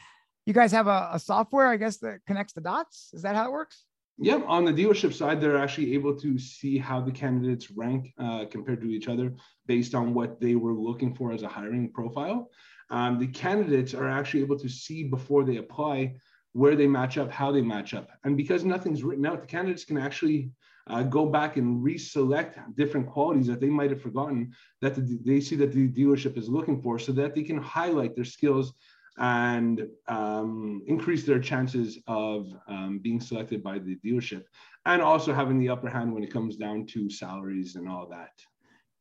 you 0.46 0.54
guys 0.54 0.72
have 0.72 0.88
a, 0.88 1.10
a 1.14 1.20
software 1.20 1.68
i 1.68 1.78
guess 1.78 1.98
that 1.98 2.20
connects 2.26 2.54
the 2.54 2.62
dots. 2.62 3.12
Is 3.14 3.22
that 3.22 3.36
how 3.36 3.46
it 3.46 3.52
works? 3.52 3.86
Yeah 4.18 4.42
on 4.48 4.66
the 4.66 4.74
dealership 4.74 5.14
side 5.14 5.40
they're 5.40 5.58
actually 5.58 5.94
able 5.94 6.16
to 6.20 6.38
see 6.38 6.78
how 6.78 7.00
the 7.02 7.12
candidates 7.12 7.72
rank 7.72 8.14
uh, 8.18 8.46
compared 8.52 8.82
to 8.82 8.90
each 8.90 9.08
other 9.08 9.34
based 9.66 9.96
on 9.96 10.14
what 10.14 10.40
they 10.42 10.56
were 10.56 10.74
looking 10.74 11.14
for 11.16 11.32
as 11.32 11.44
a 11.44 11.48
hiring 11.48 11.92
profile. 11.92 12.50
Um, 12.92 13.20
the 13.20 13.28
candidates 13.28 13.94
are 13.94 14.10
actually 14.10 14.42
able 14.42 14.58
to 14.60 14.68
see 14.68 15.04
before 15.04 15.44
they 15.44 15.58
apply 15.58 16.16
where 16.54 16.76
they 16.76 16.88
match 16.88 17.18
up 17.18 17.32
how 17.32 17.52
they 17.52 17.62
match 17.62 17.94
up. 17.94 18.10
And 18.24 18.36
because 18.36 18.66
nothing's 18.66 19.04
written 19.04 19.26
out 19.26 19.42
the 19.42 19.48
candidates 19.48 19.86
can 19.86 19.98
actually 19.98 20.52
uh, 20.90 21.04
go 21.04 21.26
back 21.26 21.58
and 21.58 21.84
reselect 21.84 22.76
different 22.76 23.08
qualities 23.08 23.48
that 23.48 23.62
they 23.62 23.70
might 23.70 23.92
have 23.92 24.02
forgotten 24.02 24.52
that 24.82 24.96
the, 24.96 25.20
they 25.24 25.40
see 25.40 25.56
that 25.56 25.72
the 25.72 25.88
dealership 25.88 26.38
is 26.38 26.50
looking 26.50 26.82
for 26.82 26.98
so 26.98 27.12
that 27.12 27.36
they 27.36 27.44
can 27.44 27.58
highlight 27.58 28.16
their 28.16 28.26
skills 28.26 28.74
and 29.18 29.88
um, 30.08 30.82
increase 30.88 31.26
their 31.26 31.40
chances 31.40 32.00
of 32.08 32.48
um, 32.68 33.00
being 33.00 33.20
selected 33.20 33.62
by 33.62 33.78
the 33.78 33.98
dealership 33.98 34.44
and 34.86 35.02
also 35.02 35.34
having 35.34 35.60
the 35.60 35.70
upper 35.70 35.90
hand 35.90 36.14
when 36.14 36.24
it 36.24 36.32
comes 36.32 36.56
down 36.56 36.86
to 36.86 37.10
salaries 37.10 37.76
and 37.76 37.88
all 37.88 38.08
that. 38.08 38.32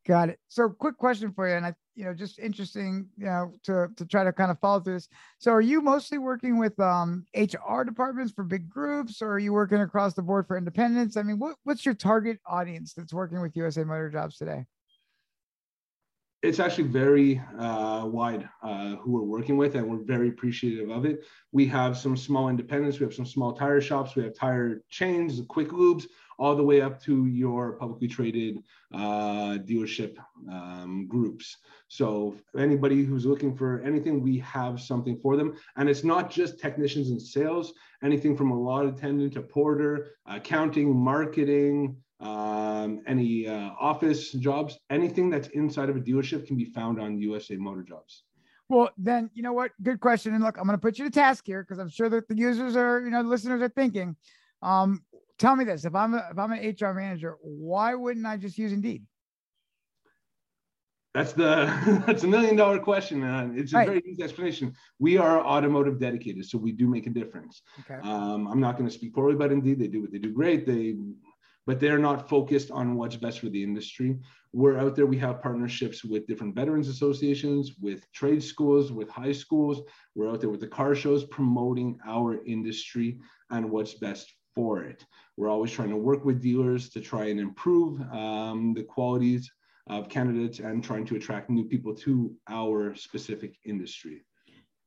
Got 0.06 0.30
it. 0.30 0.38
So, 0.48 0.70
quick 0.70 0.96
question 0.96 1.32
for 1.32 1.48
you, 1.48 1.54
and 1.54 1.66
I, 1.66 1.74
you 1.94 2.04
know, 2.04 2.14
just 2.14 2.38
interesting, 2.38 3.08
you 3.18 3.26
know, 3.26 3.52
to 3.64 3.88
to 3.96 4.06
try 4.06 4.24
to 4.24 4.32
kind 4.32 4.50
of 4.50 4.58
follow 4.58 4.80
through 4.80 4.94
this. 4.94 5.08
So, 5.38 5.52
are 5.52 5.60
you 5.60 5.82
mostly 5.82 6.16
working 6.18 6.58
with 6.58 6.78
um, 6.80 7.26
HR 7.36 7.82
departments 7.84 8.32
for 8.32 8.44
big 8.44 8.70
groups, 8.70 9.20
or 9.20 9.32
are 9.32 9.38
you 9.38 9.52
working 9.52 9.80
across 9.80 10.14
the 10.14 10.22
board 10.22 10.46
for 10.46 10.56
independents? 10.56 11.16
I 11.16 11.22
mean, 11.22 11.38
what 11.38 11.56
what's 11.64 11.84
your 11.84 11.94
target 11.94 12.38
audience 12.46 12.94
that's 12.94 13.12
working 13.12 13.42
with 13.42 13.56
USA 13.56 13.84
Motor 13.84 14.10
Jobs 14.10 14.36
today? 14.36 14.64
It's 16.42 16.60
actually 16.60 16.88
very 16.88 17.42
uh, 17.58 18.06
wide 18.06 18.48
uh, 18.62 18.94
who 18.96 19.10
we're 19.10 19.22
working 19.22 19.56
with, 19.56 19.74
and 19.74 19.90
we're 19.90 20.04
very 20.04 20.28
appreciative 20.28 20.88
of 20.88 21.04
it. 21.04 21.24
We 21.50 21.66
have 21.66 21.98
some 21.98 22.16
small 22.16 22.48
independents, 22.48 23.00
we 23.00 23.04
have 23.04 23.14
some 23.14 23.26
small 23.26 23.52
tire 23.52 23.80
shops, 23.80 24.14
we 24.14 24.22
have 24.22 24.34
tire 24.34 24.82
chains, 24.88 25.42
quick 25.48 25.68
lubes 25.68 26.06
all 26.38 26.54
the 26.54 26.62
way 26.62 26.80
up 26.80 27.02
to 27.02 27.26
your 27.26 27.72
publicly 27.72 28.08
traded 28.08 28.62
uh, 28.94 29.58
dealership 29.58 30.16
um, 30.50 31.06
groups. 31.08 31.56
So 31.88 32.36
anybody 32.56 33.04
who's 33.04 33.26
looking 33.26 33.56
for 33.56 33.80
anything, 33.82 34.22
we 34.22 34.38
have 34.38 34.80
something 34.80 35.18
for 35.18 35.36
them. 35.36 35.56
And 35.76 35.88
it's 35.88 36.04
not 36.04 36.30
just 36.30 36.60
technicians 36.60 37.10
and 37.10 37.20
sales, 37.20 37.72
anything 38.02 38.36
from 38.36 38.50
a 38.50 38.58
lot 38.58 38.86
attendant 38.86 39.32
to 39.34 39.42
porter, 39.42 40.12
accounting, 40.26 40.96
marketing, 40.96 41.96
um, 42.20 43.02
any 43.06 43.46
uh, 43.46 43.70
office 43.80 44.32
jobs, 44.32 44.78
anything 44.90 45.30
that's 45.30 45.48
inside 45.48 45.88
of 45.88 45.96
a 45.96 46.00
dealership 46.00 46.46
can 46.46 46.56
be 46.56 46.64
found 46.64 47.00
on 47.00 47.20
USA 47.20 47.56
Motor 47.56 47.82
Jobs. 47.82 48.24
Well, 48.68 48.90
then 48.98 49.30
you 49.34 49.42
know 49.42 49.52
what? 49.52 49.70
Good 49.82 50.00
question. 50.00 50.34
And 50.34 50.44
look, 50.44 50.58
I'm 50.58 50.64
going 50.64 50.76
to 50.76 50.80
put 50.80 50.98
you 50.98 51.04
to 51.04 51.10
task 51.10 51.44
here 51.46 51.62
because 51.62 51.78
I'm 51.78 51.88
sure 51.88 52.08
that 52.10 52.28
the 52.28 52.36
users 52.36 52.76
are, 52.76 53.00
you 53.00 53.10
know, 53.10 53.22
the 53.22 53.28
listeners 53.28 53.62
are 53.62 53.68
thinking, 53.70 54.14
um, 54.62 55.02
tell 55.38 55.56
me 55.56 55.64
this: 55.64 55.84
if 55.84 55.94
I'm 55.94 56.14
a, 56.14 56.28
if 56.30 56.38
I'm 56.38 56.52
an 56.52 56.76
HR 56.80 56.92
manager, 56.92 57.36
why 57.42 57.94
wouldn't 57.94 58.26
I 58.26 58.36
just 58.36 58.58
use 58.58 58.72
Indeed? 58.72 59.04
That's 61.14 61.32
the 61.32 62.02
that's 62.06 62.24
a 62.24 62.28
million 62.28 62.56
dollar 62.56 62.78
question, 62.78 63.20
man. 63.20 63.54
It's 63.56 63.72
a 63.72 63.76
right. 63.76 63.88
very 63.88 64.02
easy 64.06 64.22
explanation. 64.22 64.74
We 64.98 65.16
are 65.16 65.40
automotive 65.40 65.98
dedicated, 65.98 66.44
so 66.46 66.58
we 66.58 66.72
do 66.72 66.86
make 66.86 67.06
a 67.06 67.10
difference. 67.10 67.62
Okay. 67.80 68.00
Um, 68.02 68.46
I'm 68.46 68.60
not 68.60 68.76
going 68.76 68.88
to 68.88 68.94
speak 68.94 69.14
poorly 69.14 69.34
about 69.34 69.52
Indeed. 69.52 69.78
They 69.78 69.88
do 69.88 70.02
what 70.02 70.12
they 70.12 70.18
do 70.18 70.32
great. 70.32 70.66
They 70.66 70.96
but 71.68 71.78
they're 71.78 71.98
not 71.98 72.30
focused 72.30 72.70
on 72.70 72.94
what's 72.94 73.16
best 73.16 73.40
for 73.40 73.50
the 73.50 73.62
industry. 73.62 74.18
We're 74.54 74.78
out 74.78 74.96
there, 74.96 75.04
we 75.04 75.18
have 75.18 75.42
partnerships 75.42 76.02
with 76.02 76.26
different 76.26 76.54
veterans 76.54 76.88
associations, 76.88 77.74
with 77.78 78.10
trade 78.12 78.42
schools, 78.42 78.90
with 78.90 79.10
high 79.10 79.32
schools. 79.32 79.82
We're 80.14 80.30
out 80.30 80.40
there 80.40 80.48
with 80.48 80.60
the 80.60 80.66
car 80.66 80.94
shows 80.94 81.24
promoting 81.24 81.98
our 82.06 82.42
industry 82.46 83.20
and 83.50 83.70
what's 83.70 83.92
best 83.92 84.32
for 84.54 84.82
it. 84.82 85.04
We're 85.38 85.48
always 85.48 85.70
trying 85.70 85.90
to 85.90 85.96
work 85.96 86.24
with 86.24 86.42
dealers 86.42 86.90
to 86.90 87.00
try 87.00 87.26
and 87.26 87.38
improve 87.38 88.00
um, 88.12 88.74
the 88.74 88.82
qualities 88.82 89.48
of 89.86 90.08
candidates 90.08 90.58
and 90.58 90.82
trying 90.82 91.06
to 91.06 91.16
attract 91.16 91.48
new 91.48 91.64
people 91.64 91.94
to 91.94 92.34
our 92.48 92.94
specific 92.96 93.56
industry 93.64 94.24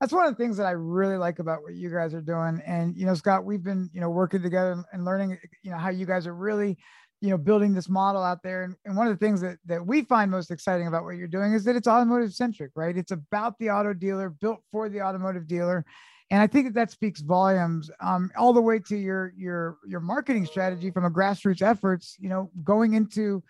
that's 0.02 0.12
one 0.12 0.26
of 0.26 0.36
the 0.36 0.44
things 0.44 0.58
that 0.58 0.66
I 0.66 0.72
really 0.72 1.16
like 1.16 1.38
about 1.38 1.62
what 1.62 1.76
you 1.76 1.92
guys 1.92 2.16
are 2.16 2.22
doing. 2.22 2.60
And 2.66 2.98
you 2.98 3.06
know, 3.06 3.14
Scott, 3.14 3.46
we've 3.46 3.64
been 3.64 3.88
you 3.94 4.02
know 4.02 4.10
working 4.10 4.42
together 4.42 4.84
and 4.92 5.06
learning 5.06 5.38
you 5.62 5.70
know 5.70 5.78
how 5.78 5.90
you 5.90 6.08
guys 6.08 6.26
are 6.26 6.34
really 6.34 6.80
you 7.22 7.30
know 7.30 7.38
building 7.38 7.76
this 7.76 7.88
model 7.88 8.24
out 8.24 8.42
there. 8.42 8.64
And, 8.64 8.76
and 8.84 8.98
one 8.98 9.06
of 9.08 9.14
the 9.14 9.24
things 9.24 9.42
that 9.42 9.60
that 9.68 9.86
we 9.86 10.02
find 10.02 10.32
most 10.32 10.50
exciting 10.50 10.88
about 10.88 11.04
what 11.04 11.18
you're 11.18 11.28
doing 11.28 11.54
is 11.54 11.64
that 11.66 11.76
it's 11.76 11.88
automotive 11.88 12.34
centric, 12.34 12.72
right? 12.76 12.98
It's 12.98 13.12
about 13.12 13.60
the 13.60 13.70
auto 13.70 13.94
dealer, 13.94 14.32
built 14.32 14.62
for 14.72 14.90
the 14.90 15.04
automotive 15.04 15.46
dealer. 15.46 15.86
And 16.32 16.42
I 16.42 16.48
think 16.48 16.66
that 16.66 16.74
that 16.76 16.92
speaks 16.92 17.20
volumes, 17.22 17.92
um, 18.00 18.32
all 18.38 18.54
the 18.54 18.62
way 18.62 18.80
to 18.80 18.98
your 18.98 19.34
your 19.38 19.78
your 19.86 20.00
marketing 20.00 20.46
strategy 20.46 20.90
from 20.90 21.06
a 21.06 21.12
grassroots 21.12 21.62
efforts. 21.62 22.16
You 22.20 22.30
know, 22.30 22.50
going 22.64 22.94
into 22.94 23.44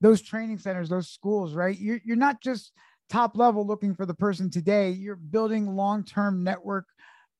those 0.00 0.22
training 0.22 0.58
centers, 0.58 0.88
those 0.88 1.10
schools, 1.10 1.54
right? 1.54 1.76
You're 1.76 2.00
you're 2.04 2.16
not 2.16 2.40
just 2.40 2.72
top 3.08 3.36
level 3.36 3.66
looking 3.66 3.94
for 3.94 4.06
the 4.06 4.14
person 4.14 4.50
today, 4.50 4.90
you're 4.90 5.16
building 5.16 5.66
long 5.66 6.04
term 6.04 6.44
network 6.44 6.86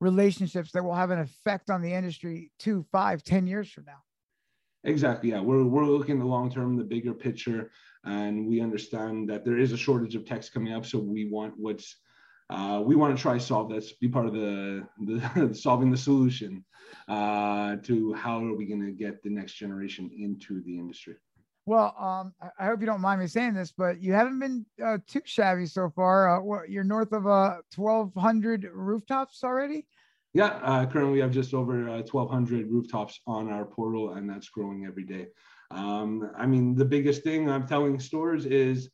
relationships 0.01 0.73
that 0.73 0.85
will 0.85 0.95
have 0.95 1.11
an 1.11 1.21
effect 1.21 1.71
on 1.71 1.83
the 1.83 1.93
industry 1.93 2.51
two, 2.59 2.85
five, 2.93 3.23
ten 3.23 3.47
years 3.47 3.71
from 3.71 3.85
now. 3.85 3.99
Exactly. 4.85 5.31
Yeah. 5.31 5.41
We're, 5.41 5.65
we're 5.65 5.85
looking 5.85 6.19
the 6.19 6.25
long 6.25 6.51
term, 6.51 6.77
the 6.77 6.85
bigger 6.85 7.13
picture, 7.13 7.71
and 8.05 8.49
we 8.49 8.61
understand 8.61 9.29
that 9.31 9.45
there 9.45 9.59
is 9.59 9.73
a 9.73 9.77
shortage 9.77 10.15
of 10.15 10.25
techs 10.25 10.49
coming 10.49 10.73
up. 10.73 10.87
So 10.87 10.99
we 10.99 11.29
want 11.29 11.55
what's 11.57 11.97
uh, 12.51 12.83
we 12.85 12.97
want 12.97 13.17
to 13.17 13.21
try 13.21 13.39
solve 13.39 13.69
this, 13.69 13.93
be 13.93 14.09
part 14.09 14.27
of 14.27 14.33
the, 14.33 14.87
the 15.05 15.55
solving 15.55 15.91
the 15.91 15.97
solution 15.97 16.65
uh, 17.09 17.77
to 17.77 18.13
how 18.15 18.45
are 18.45 18.55
we 18.55 18.67
going 18.67 18.85
to 18.85 18.93
get 18.93 19.23
the 19.23 19.31
next 19.31 19.55
generation 19.55 20.11
into 20.17 20.63
the 20.63 20.79
industry. 20.79 21.17
Well, 21.67 21.95
um, 22.01 22.33
I 22.59 22.65
hope 22.65 22.81
you 22.81 22.87
don't 22.87 23.03
mind 23.03 23.21
me 23.21 23.27
saying 23.27 23.53
this, 23.53 23.73
but 23.73 24.01
you 24.01 24.15
haven't 24.15 24.39
been 24.39 24.65
uh, 24.83 24.97
too 25.07 25.21
shabby 25.27 25.67
so 25.67 25.91
far. 25.95 26.39
Uh, 26.39 26.41
what, 26.41 26.71
you're 26.71 26.83
north 26.83 27.13
of 27.13 27.27
uh, 27.27 27.57
1,200 27.77 28.71
rooftops 28.73 29.45
already? 29.45 29.87
Yeah, 30.33 30.61
uh, 30.63 30.87
currently 30.87 31.13
we 31.13 31.21
have 31.21 31.31
just 31.31 31.53
over 31.53 31.91
uh, 31.91 32.03
1,200 32.11 32.71
rooftops 32.71 33.21
on 33.27 33.51
our 33.51 33.67
portal, 33.67 34.15
and 34.15 34.29
that's 34.29 34.49
growing 34.49 34.87
every 34.87 35.05
day. 35.05 35.27
Um, 35.71 36.31
I 36.39 36.47
mean, 36.47 36.75
the 36.75 36.87
biggest 36.87 37.23
thing 37.23 37.51
I'm 37.51 37.67
telling 37.67 38.01
stores 38.01 38.47
is 38.47 38.89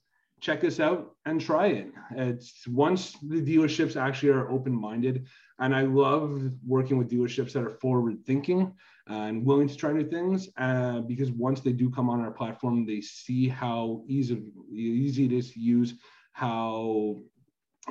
check 0.44 0.62
us 0.62 0.78
out 0.78 1.16
and 1.24 1.40
try 1.40 1.68
it. 1.68 1.90
It's 2.16 2.68
once 2.68 3.16
the 3.22 3.40
dealerships 3.40 3.96
actually 3.96 4.28
are 4.28 4.50
open-minded, 4.50 5.26
and 5.58 5.74
I 5.74 5.82
love 5.82 6.50
working 6.66 6.98
with 6.98 7.10
dealerships 7.10 7.52
that 7.52 7.62
are 7.62 7.70
forward-thinking 7.70 8.70
and 9.06 9.44
willing 9.44 9.68
to 9.68 9.74
try 9.76 9.92
new 9.92 10.06
things 10.06 10.50
uh, 10.58 11.00
because 11.00 11.32
once 11.32 11.60
they 11.60 11.72
do 11.72 11.88
come 11.88 12.10
on 12.10 12.20
our 12.20 12.30
platform, 12.30 12.84
they 12.84 13.00
see 13.00 13.48
how 13.48 14.02
easy, 14.06 14.42
easy 14.70 15.24
it 15.24 15.32
is 15.32 15.50
to 15.52 15.60
use, 15.60 15.94
how 16.32 17.16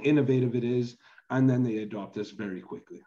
innovative 0.04 0.56
it 0.56 0.64
is, 0.64 0.98
and 1.32 1.50
then 1.50 1.64
they 1.64 1.78
adopt 1.78 2.18
us 2.18 2.30
very 2.30 2.62
quickly. 2.62 3.02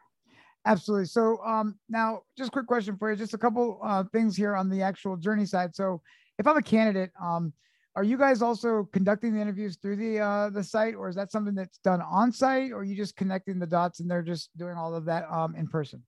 Absolutely. 0.65 1.07
So 1.07 1.39
um, 1.47 1.79
now, 1.89 2.23
just 2.37 2.49
a 2.49 2.51
quick 2.51 2.67
question 2.67 2.97
for 2.97 3.13
you. 3.13 3.17
Just 3.17 3.35
a 3.35 3.39
couple 3.39 3.79
uh, 3.85 4.03
things 4.13 4.37
here 4.37 4.57
on 4.57 4.69
the 4.69 4.83
actual 4.83 5.17
journey 5.17 5.47
side. 5.47 5.77
So, 5.77 6.03
if 6.39 6.47
I'm 6.47 6.57
a 6.57 6.63
candidate, 6.63 7.13
um, 7.23 7.53
are 7.97 8.05
you 8.05 8.19
guys 8.19 8.43
also 8.43 8.89
conducting 8.93 9.35
the 9.35 9.41
interviews 9.41 9.79
through 9.81 9.97
the 9.97 10.21
uh, 10.21 10.51
the 10.51 10.63
site, 10.63 10.95
or 10.95 11.09
is 11.09 11.17
that 11.17 11.33
something 11.33 11.55
that's 11.55 11.79
done 11.79 12.03
on 12.03 12.31
site, 12.31 12.71
or 12.71 12.81
are 12.81 12.85
you 12.85 12.95
just 12.95 13.17
connecting 13.17 13.59
the 13.59 13.67
dots 13.67 14.01
and 14.01 14.11
they're 14.11 14.23
just 14.23 14.57
doing 14.59 14.77
all 14.77 14.95
of 14.95 15.07
that 15.07 15.25
um, 15.33 15.57
in 15.57 15.67
person? 15.67 16.03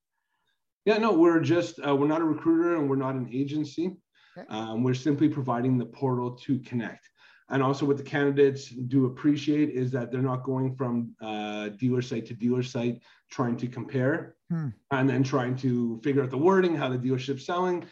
Yeah, 0.85 0.99
no, 0.99 1.12
we're 1.12 1.40
just 1.40 1.80
uh, 1.87 1.97
we're 1.97 2.07
not 2.07 2.21
a 2.21 2.25
recruiter 2.25 2.76
and 2.76 2.88
we're 2.90 2.97
not 2.97 3.14
an 3.14 3.28
agency. 3.33 3.97
Okay. 4.37 4.47
Um, 4.50 4.85
we're 4.85 4.95
simply 4.95 5.28
providing 5.28 5.78
the 5.78 5.87
portal 5.87 6.33
to 6.33 6.59
connect. 6.61 7.09
And 7.50 7.62
also, 7.62 7.87
what 7.87 7.97
the 7.97 8.02
candidates 8.02 8.68
do 8.68 9.07
appreciate 9.07 9.71
is 9.71 9.90
that 9.92 10.12
they're 10.12 10.21
not 10.21 10.42
going 10.42 10.76
from 10.76 11.14
uh, 11.23 11.71
dealer 11.71 12.02
site 12.02 12.26
to 12.26 12.35
dealer 12.35 12.62
site 12.62 13.00
trying 13.30 13.57
to 13.57 13.66
compare 13.66 14.35
hmm. 14.50 14.68
and 14.90 15.09
then 15.09 15.23
trying 15.23 15.57
to 15.57 15.99
figure 16.04 16.23
out 16.23 16.30
the 16.30 16.37
wording, 16.37 16.76
how 16.76 16.90
the 16.90 16.99
dealership's 16.99 17.47
selling. 17.47 17.87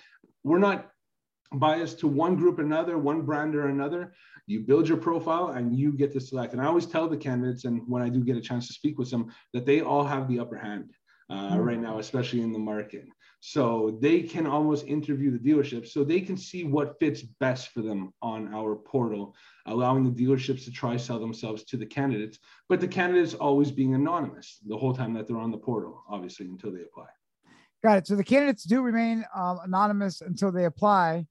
We're 0.45 0.59
not 0.59 0.91
biased 1.55 1.99
to 2.01 2.09
one 2.09 2.37
group 2.37 2.59
or 2.59 2.63
another, 2.63 2.99
one 2.99 3.23
brand 3.23 3.55
or 3.55 3.69
another. 3.69 4.15
You 4.47 4.61
build 4.61 4.89
your 4.89 4.99
profile 4.99 5.49
and 5.49 5.77
you 5.77 5.93
get 5.93 6.13
to 6.13 6.21
select. 6.21 6.53
And 6.53 6.63
I 6.63 6.67
always 6.67 6.87
tell 6.87 7.09
the 7.09 7.17
candidates, 7.17 7.65
and 7.65 7.83
when 7.87 8.03
I 8.03 8.09
do 8.09 8.23
get 8.23 8.37
a 8.37 8.41
chance 8.41 8.67
to 8.69 8.73
speak 8.73 8.99
with 8.99 9.11
them, 9.11 9.33
that 9.53 9.67
they 9.67 9.81
all 9.81 10.05
have 10.05 10.29
the 10.29 10.39
upper 10.39 10.57
hand 10.57 10.91
uh, 11.31 11.55
hmm. 11.55 11.61
right 11.61 11.81
now, 11.81 11.99
especially 11.99 12.43
in 12.43 12.53
the 12.53 12.59
market. 12.59 13.07
So 13.41 13.99
they 14.01 14.23
can 14.23 14.47
almost 14.47 14.87
interview 14.87 15.31
the 15.31 15.39
dealerships 15.39 15.89
so 15.89 16.03
they 16.03 16.21
can 16.21 16.37
see 16.37 16.65
what 16.65 16.99
fits 16.99 17.23
best 17.23 17.69
for 17.69 17.83
them 17.83 18.13
on 18.23 18.53
our 18.55 18.75
portal, 18.75 19.35
allowing 19.67 20.05
the 20.05 20.25
dealerships 20.25 20.65
to 20.65 20.73
try 20.73 20.97
sell 20.97 21.21
themselves 21.21 21.65
to 21.65 21.77
the 21.77 21.87
candidates, 21.87 22.39
but 22.69 22.81
the 22.81 22.89
candidates 22.89 23.35
always 23.35 23.71
being 23.71 23.95
anonymous 23.95 24.59
the 24.67 24.77
whole 24.77 24.95
time 24.95 25.13
that 25.15 25.27
they're 25.27 25.39
on 25.39 25.51
the 25.51 25.59
portal, 25.59 26.03
obviously, 26.09 26.47
until 26.47 26.73
they 26.73 26.83
apply. 26.83 27.07
Got 27.85 27.99
it. 27.99 28.07
So 28.07 28.17
the 28.17 28.25
candidates 28.25 28.65
do 28.65 28.83
remain 28.83 29.25
um, 29.35 29.61
anonymous 29.63 30.23
until 30.23 30.51
they 30.51 30.65
apply. 30.65 31.27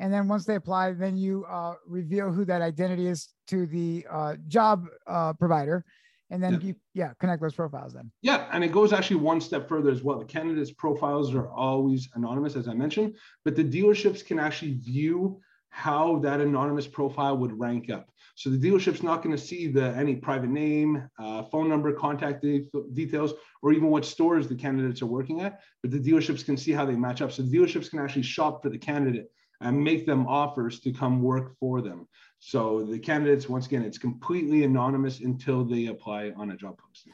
And 0.00 0.10
then 0.10 0.26
once 0.26 0.46
they 0.46 0.54
apply, 0.54 0.94
then 0.94 1.16
you 1.18 1.44
uh, 1.44 1.74
reveal 1.86 2.32
who 2.32 2.46
that 2.46 2.62
identity 2.62 3.06
is 3.06 3.28
to 3.48 3.66
the 3.66 4.06
uh, 4.10 4.36
job 4.48 4.86
uh, 5.06 5.34
provider. 5.34 5.84
And 6.30 6.42
then 6.42 6.54
yeah. 6.54 6.60
you 6.60 6.74
yeah 6.94 7.12
connect 7.18 7.42
those 7.42 7.54
profiles 7.54 7.92
then. 7.92 8.10
Yeah 8.22 8.48
and 8.52 8.62
it 8.62 8.70
goes 8.70 8.92
actually 8.92 9.16
one 9.16 9.40
step 9.40 9.68
further 9.68 9.90
as 9.90 10.02
well. 10.04 10.18
The 10.18 10.24
candidates 10.24 10.70
profiles 10.70 11.34
are 11.34 11.48
always 11.48 12.08
anonymous 12.14 12.54
as 12.54 12.68
i 12.68 12.72
mentioned 12.72 13.16
but 13.44 13.56
the 13.56 13.64
dealerships 13.64 14.24
can 14.24 14.38
actually 14.38 14.74
view 14.74 15.40
how 15.70 16.20
that 16.20 16.40
anonymous 16.40 16.86
profile 16.86 17.36
would 17.36 17.58
rank 17.58 17.90
up. 17.90 18.10
So 18.36 18.48
the 18.48 18.58
dealership's 18.58 19.02
not 19.02 19.22
going 19.22 19.36
to 19.36 19.42
see 19.42 19.66
the 19.66 19.86
any 19.96 20.14
private 20.16 20.50
name 20.50 21.08
uh, 21.18 21.42
phone 21.42 21.68
number 21.68 21.92
contact 21.92 22.42
de- 22.42 22.68
details 22.92 23.34
or 23.62 23.72
even 23.72 23.88
what 23.88 24.04
stores 24.04 24.46
the 24.46 24.54
candidates 24.54 25.02
are 25.02 25.06
working 25.06 25.40
at 25.40 25.60
but 25.82 25.90
the 25.90 25.98
dealerships 25.98 26.44
can 26.44 26.56
see 26.56 26.70
how 26.70 26.84
they 26.84 26.94
match 26.94 27.22
up. 27.22 27.32
So 27.32 27.42
the 27.42 27.56
dealerships 27.56 27.90
can 27.90 27.98
actually 27.98 28.22
shop 28.22 28.62
for 28.62 28.70
the 28.70 28.78
candidate 28.78 29.30
and 29.60 29.82
make 29.82 30.06
them 30.06 30.26
offers 30.26 30.80
to 30.80 30.92
come 30.92 31.22
work 31.22 31.56
for 31.58 31.80
them. 31.80 32.08
So 32.38 32.82
the 32.82 32.98
candidates, 32.98 33.48
once 33.48 33.66
again, 33.66 33.82
it's 33.82 33.98
completely 33.98 34.64
anonymous 34.64 35.20
until 35.20 35.64
they 35.64 35.86
apply 35.86 36.32
on 36.36 36.50
a 36.50 36.56
job 36.56 36.78
posting. 36.78 37.12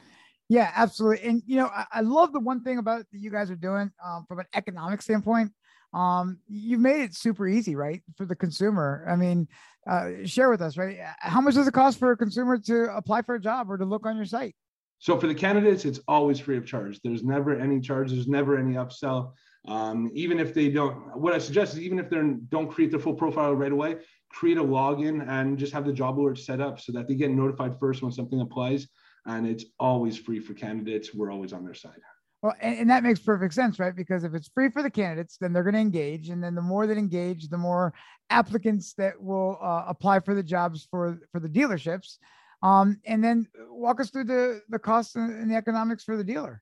Yeah, 0.49 0.71
absolutely. 0.75 1.27
And 1.27 1.43
you 1.45 1.57
know, 1.57 1.67
I, 1.67 1.85
I 1.91 2.01
love 2.01 2.31
the 2.31 2.39
one 2.39 2.63
thing 2.63 2.77
about 2.77 2.99
that 3.11 3.19
you 3.19 3.29
guys 3.29 3.51
are 3.51 3.55
doing 3.55 3.91
um, 4.03 4.25
from 4.27 4.39
an 4.39 4.45
economic 4.55 5.01
standpoint. 5.01 5.51
Um, 5.93 6.39
you've 6.47 6.79
made 6.79 7.01
it 7.01 7.15
super 7.15 7.47
easy, 7.47 7.75
right, 7.75 8.01
for 8.15 8.25
the 8.25 8.35
consumer. 8.35 9.05
I 9.09 9.15
mean, 9.15 9.47
uh, 9.89 10.09
share 10.25 10.49
with 10.49 10.61
us, 10.61 10.77
right? 10.77 10.97
How 11.19 11.41
much 11.41 11.55
does 11.55 11.67
it 11.67 11.73
cost 11.73 11.99
for 11.99 12.11
a 12.11 12.17
consumer 12.17 12.57
to 12.59 12.95
apply 12.95 13.21
for 13.23 13.35
a 13.35 13.39
job 13.41 13.69
or 13.69 13.77
to 13.77 13.85
look 13.85 14.05
on 14.05 14.15
your 14.15 14.25
site? 14.25 14.55
So 14.99 15.19
for 15.19 15.27
the 15.27 15.35
candidates, 15.35 15.85
it's 15.85 15.99
always 16.07 16.39
free 16.39 16.57
of 16.57 16.65
charge. 16.65 16.99
There's 17.03 17.23
never 17.23 17.57
any 17.57 17.79
charge. 17.79 18.11
There's 18.11 18.27
never 18.27 18.57
any 18.57 18.73
upsell. 18.73 19.33
Um, 19.67 20.09
even 20.13 20.39
if 20.39 20.53
they 20.53 20.69
don't, 20.69 20.95
what 21.19 21.33
I 21.33 21.39
suggest 21.39 21.73
is 21.73 21.81
even 21.81 21.99
if 21.99 22.09
they 22.09 22.17
don't 22.49 22.69
create 22.69 22.89
their 22.89 22.99
full 22.99 23.13
profile 23.13 23.53
right 23.53 23.71
away, 23.71 23.97
create 24.29 24.57
a 24.57 24.63
login 24.63 25.27
and 25.27 25.57
just 25.57 25.73
have 25.73 25.85
the 25.85 25.93
job 25.93 26.19
alert 26.19 26.37
set 26.37 26.61
up 26.61 26.79
so 26.79 26.91
that 26.93 27.07
they 27.07 27.15
get 27.15 27.31
notified 27.31 27.77
first 27.79 28.01
when 28.01 28.11
something 28.11 28.39
applies. 28.39 28.87
And 29.25 29.45
it's 29.45 29.65
always 29.79 30.17
free 30.17 30.39
for 30.39 30.53
candidates. 30.53 31.13
We're 31.13 31.31
always 31.31 31.51
on 31.51 31.65
their 31.65 31.73
side. 31.73 31.99
Well, 32.41 32.53
and, 32.61 32.79
and, 32.79 32.89
that 32.89 33.03
makes 33.03 33.19
perfect 33.19 33.53
sense, 33.53 33.79
right? 33.79 33.95
Because 33.95 34.23
if 34.23 34.33
it's 34.35 34.47
free 34.47 34.69
for 34.69 34.83
the 34.83 34.91
candidates, 34.91 35.37
then 35.37 35.51
they're 35.51 35.63
going 35.63 35.73
to 35.73 35.79
engage, 35.79 36.29
and 36.29 36.41
then 36.41 36.53
the 36.53 36.61
more 36.61 36.85
that 36.85 36.97
engage, 36.97 37.49
the 37.49 37.57
more 37.57 37.93
applicants 38.29 38.93
that 38.93 39.19
will 39.21 39.57
uh, 39.61 39.85
apply 39.87 40.19
for 40.19 40.35
the 40.35 40.43
jobs 40.43 40.87
for 40.89 41.19
for 41.31 41.39
the 41.39 41.49
dealerships. 41.49 42.17
Um, 42.61 42.99
and 43.05 43.23
then 43.23 43.47
walk 43.69 43.99
us 43.99 44.11
through 44.11 44.25
the 44.25 44.61
the 44.69 44.77
costs 44.77 45.15
and 45.15 45.49
the 45.49 45.55
economics 45.55 46.03
for 46.03 46.15
the 46.15 46.23
dealer. 46.23 46.61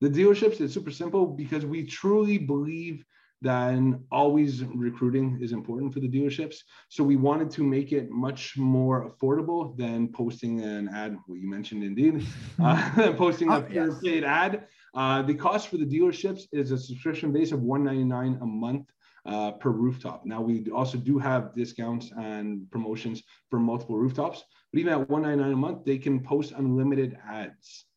The 0.00 0.08
dealerships, 0.08 0.60
it's 0.60 0.74
super 0.74 0.90
simple 0.90 1.26
because 1.26 1.66
we 1.66 1.84
truly 1.84 2.38
believe 2.38 3.04
that 3.42 4.00
always 4.10 4.64
recruiting 4.64 5.38
is 5.40 5.52
important 5.52 5.94
for 5.94 6.00
the 6.00 6.08
dealerships. 6.08 6.56
So 6.88 7.04
we 7.04 7.16
wanted 7.16 7.50
to 7.52 7.62
make 7.62 7.92
it 7.92 8.10
much 8.10 8.56
more 8.56 9.08
affordable 9.08 9.76
than 9.76 10.08
posting 10.08 10.60
an 10.60 10.88
ad, 10.88 11.16
what 11.26 11.38
you 11.38 11.48
mentioned 11.48 11.84
indeed, 11.84 12.26
uh, 12.62 13.12
posting 13.16 13.50
oh, 13.50 13.64
a 13.68 13.72
yes. 13.72 14.00
paid 14.02 14.24
ad. 14.24 14.66
Uh, 14.94 15.22
the 15.22 15.34
cost 15.34 15.68
for 15.68 15.76
the 15.76 15.86
dealerships 15.86 16.42
is 16.52 16.72
a 16.72 16.78
subscription 16.78 17.32
base 17.32 17.52
of 17.52 17.62
199 17.62 18.38
a 18.42 18.46
month 18.46 18.90
uh, 19.26 19.52
per 19.52 19.70
rooftop. 19.70 20.24
Now 20.24 20.40
we 20.40 20.68
also 20.70 20.98
do 20.98 21.18
have 21.18 21.54
discounts 21.54 22.10
and 22.18 22.68
promotions 22.70 23.22
for 23.50 23.60
multiple 23.60 23.96
rooftops, 23.96 24.42
but 24.72 24.80
even 24.80 24.92
at 24.92 25.08
199 25.08 25.52
a 25.52 25.56
month, 25.56 25.84
they 25.84 25.98
can 25.98 26.20
post 26.20 26.52
unlimited 26.52 27.16
ads. 27.28 27.87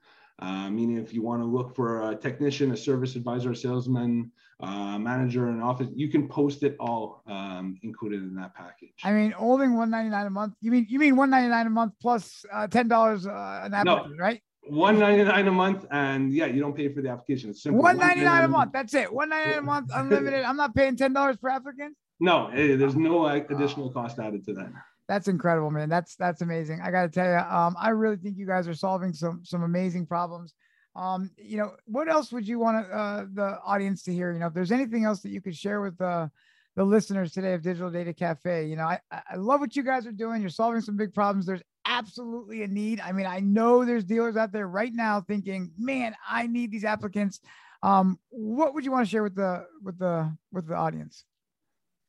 Uh, 0.41 0.69
meaning, 0.71 0.97
if 0.97 1.13
you 1.13 1.21
want 1.21 1.41
to 1.41 1.45
look 1.45 1.75
for 1.75 2.09
a 2.09 2.15
technician, 2.15 2.71
a 2.71 2.77
service 2.77 3.15
advisor, 3.15 3.51
a 3.51 3.55
salesman, 3.55 4.31
uh, 4.59 4.97
manager, 4.97 5.49
and 5.49 5.61
office, 5.61 5.87
you 5.95 6.07
can 6.07 6.27
post 6.27 6.63
it 6.63 6.75
all 6.79 7.21
um, 7.27 7.77
included 7.83 8.21
in 8.23 8.33
that 8.35 8.55
package. 8.55 8.93
I 9.03 9.11
mean, 9.11 9.35
only 9.37 9.67
one 9.67 9.91
ninety 9.91 10.09
nine 10.09 10.25
a 10.25 10.31
month. 10.31 10.55
You 10.61 10.71
mean 10.71 10.87
you 10.89 10.97
mean 10.97 11.15
one 11.15 11.29
ninety 11.29 11.49
nine 11.49 11.67
a 11.67 11.69
month 11.69 11.93
plus 12.01 12.43
uh, 12.51 12.67
ten 12.67 12.87
dollars 12.87 13.27
uh, 13.27 13.61
an 13.63 13.73
application, 13.73 14.17
no. 14.17 14.23
right? 14.23 14.41
One 14.63 14.97
ninety 14.97 15.23
nine 15.23 15.47
a 15.47 15.51
month, 15.51 15.85
and 15.91 16.33
yeah, 16.33 16.47
you 16.47 16.59
don't 16.59 16.75
pay 16.75 16.91
for 16.91 17.01
the 17.01 17.09
application. 17.09 17.51
It's 17.51 17.61
simple. 17.61 17.81
One 17.81 17.97
ninety 17.97 18.23
nine 18.23 18.43
a 18.43 18.47
month. 18.47 18.71
That's 18.73 18.93
it. 18.95 19.13
One 19.13 19.29
ninety 19.29 19.51
nine 19.51 19.59
a 19.59 19.63
month, 19.63 19.91
unlimited. 19.93 20.43
I'm 20.43 20.57
not 20.57 20.73
paying 20.73 20.95
ten 20.95 21.13
dollars 21.13 21.37
per 21.37 21.49
applicant. 21.49 21.95
No, 22.19 22.49
hey, 22.51 22.75
there's 22.75 22.95
no 22.95 23.27
additional 23.27 23.91
cost 23.91 24.19
added 24.19 24.45
to 24.45 24.53
that. 24.53 24.71
That's 25.11 25.27
incredible, 25.27 25.71
man. 25.71 25.89
That's 25.89 26.15
that's 26.15 26.41
amazing. 26.41 26.79
I 26.81 26.89
got 26.89 27.01
to 27.01 27.09
tell 27.09 27.29
you, 27.29 27.35
um, 27.35 27.75
I 27.77 27.89
really 27.89 28.15
think 28.15 28.37
you 28.37 28.47
guys 28.47 28.65
are 28.65 28.73
solving 28.73 29.11
some 29.11 29.41
some 29.43 29.61
amazing 29.61 30.05
problems. 30.05 30.53
Um, 30.95 31.31
you 31.37 31.57
know, 31.57 31.71
what 31.83 32.07
else 32.07 32.31
would 32.31 32.47
you 32.47 32.59
want 32.59 32.89
uh, 32.89 33.25
the 33.33 33.57
audience 33.65 34.03
to 34.03 34.13
hear? 34.13 34.31
You 34.31 34.39
know, 34.39 34.47
if 34.47 34.53
there's 34.53 34.71
anything 34.71 35.03
else 35.03 35.19
that 35.23 35.31
you 35.31 35.41
could 35.41 35.53
share 35.53 35.81
with 35.81 35.97
the 35.97 36.31
the 36.77 36.85
listeners 36.85 37.33
today 37.33 37.55
of 37.55 37.61
Digital 37.61 37.91
Data 37.91 38.13
Cafe, 38.13 38.67
you 38.67 38.77
know, 38.77 38.85
I 38.85 39.01
I 39.11 39.35
love 39.35 39.59
what 39.59 39.75
you 39.75 39.83
guys 39.83 40.07
are 40.07 40.13
doing. 40.13 40.39
You're 40.39 40.49
solving 40.49 40.79
some 40.79 40.95
big 40.95 41.13
problems. 41.13 41.45
There's 41.45 41.63
absolutely 41.85 42.63
a 42.63 42.67
need. 42.69 43.01
I 43.01 43.11
mean, 43.11 43.25
I 43.25 43.41
know 43.41 43.83
there's 43.83 44.05
dealers 44.05 44.37
out 44.37 44.53
there 44.53 44.69
right 44.69 44.93
now 44.93 45.19
thinking, 45.19 45.73
man, 45.77 46.15
I 46.25 46.47
need 46.47 46.71
these 46.71 46.85
applicants. 46.85 47.41
Um, 47.83 48.17
what 48.29 48.73
would 48.73 48.85
you 48.85 48.93
want 48.93 49.05
to 49.05 49.11
share 49.11 49.23
with 49.23 49.35
the 49.35 49.65
with 49.83 49.99
the 49.99 50.37
with 50.53 50.67
the 50.67 50.75
audience? 50.75 51.25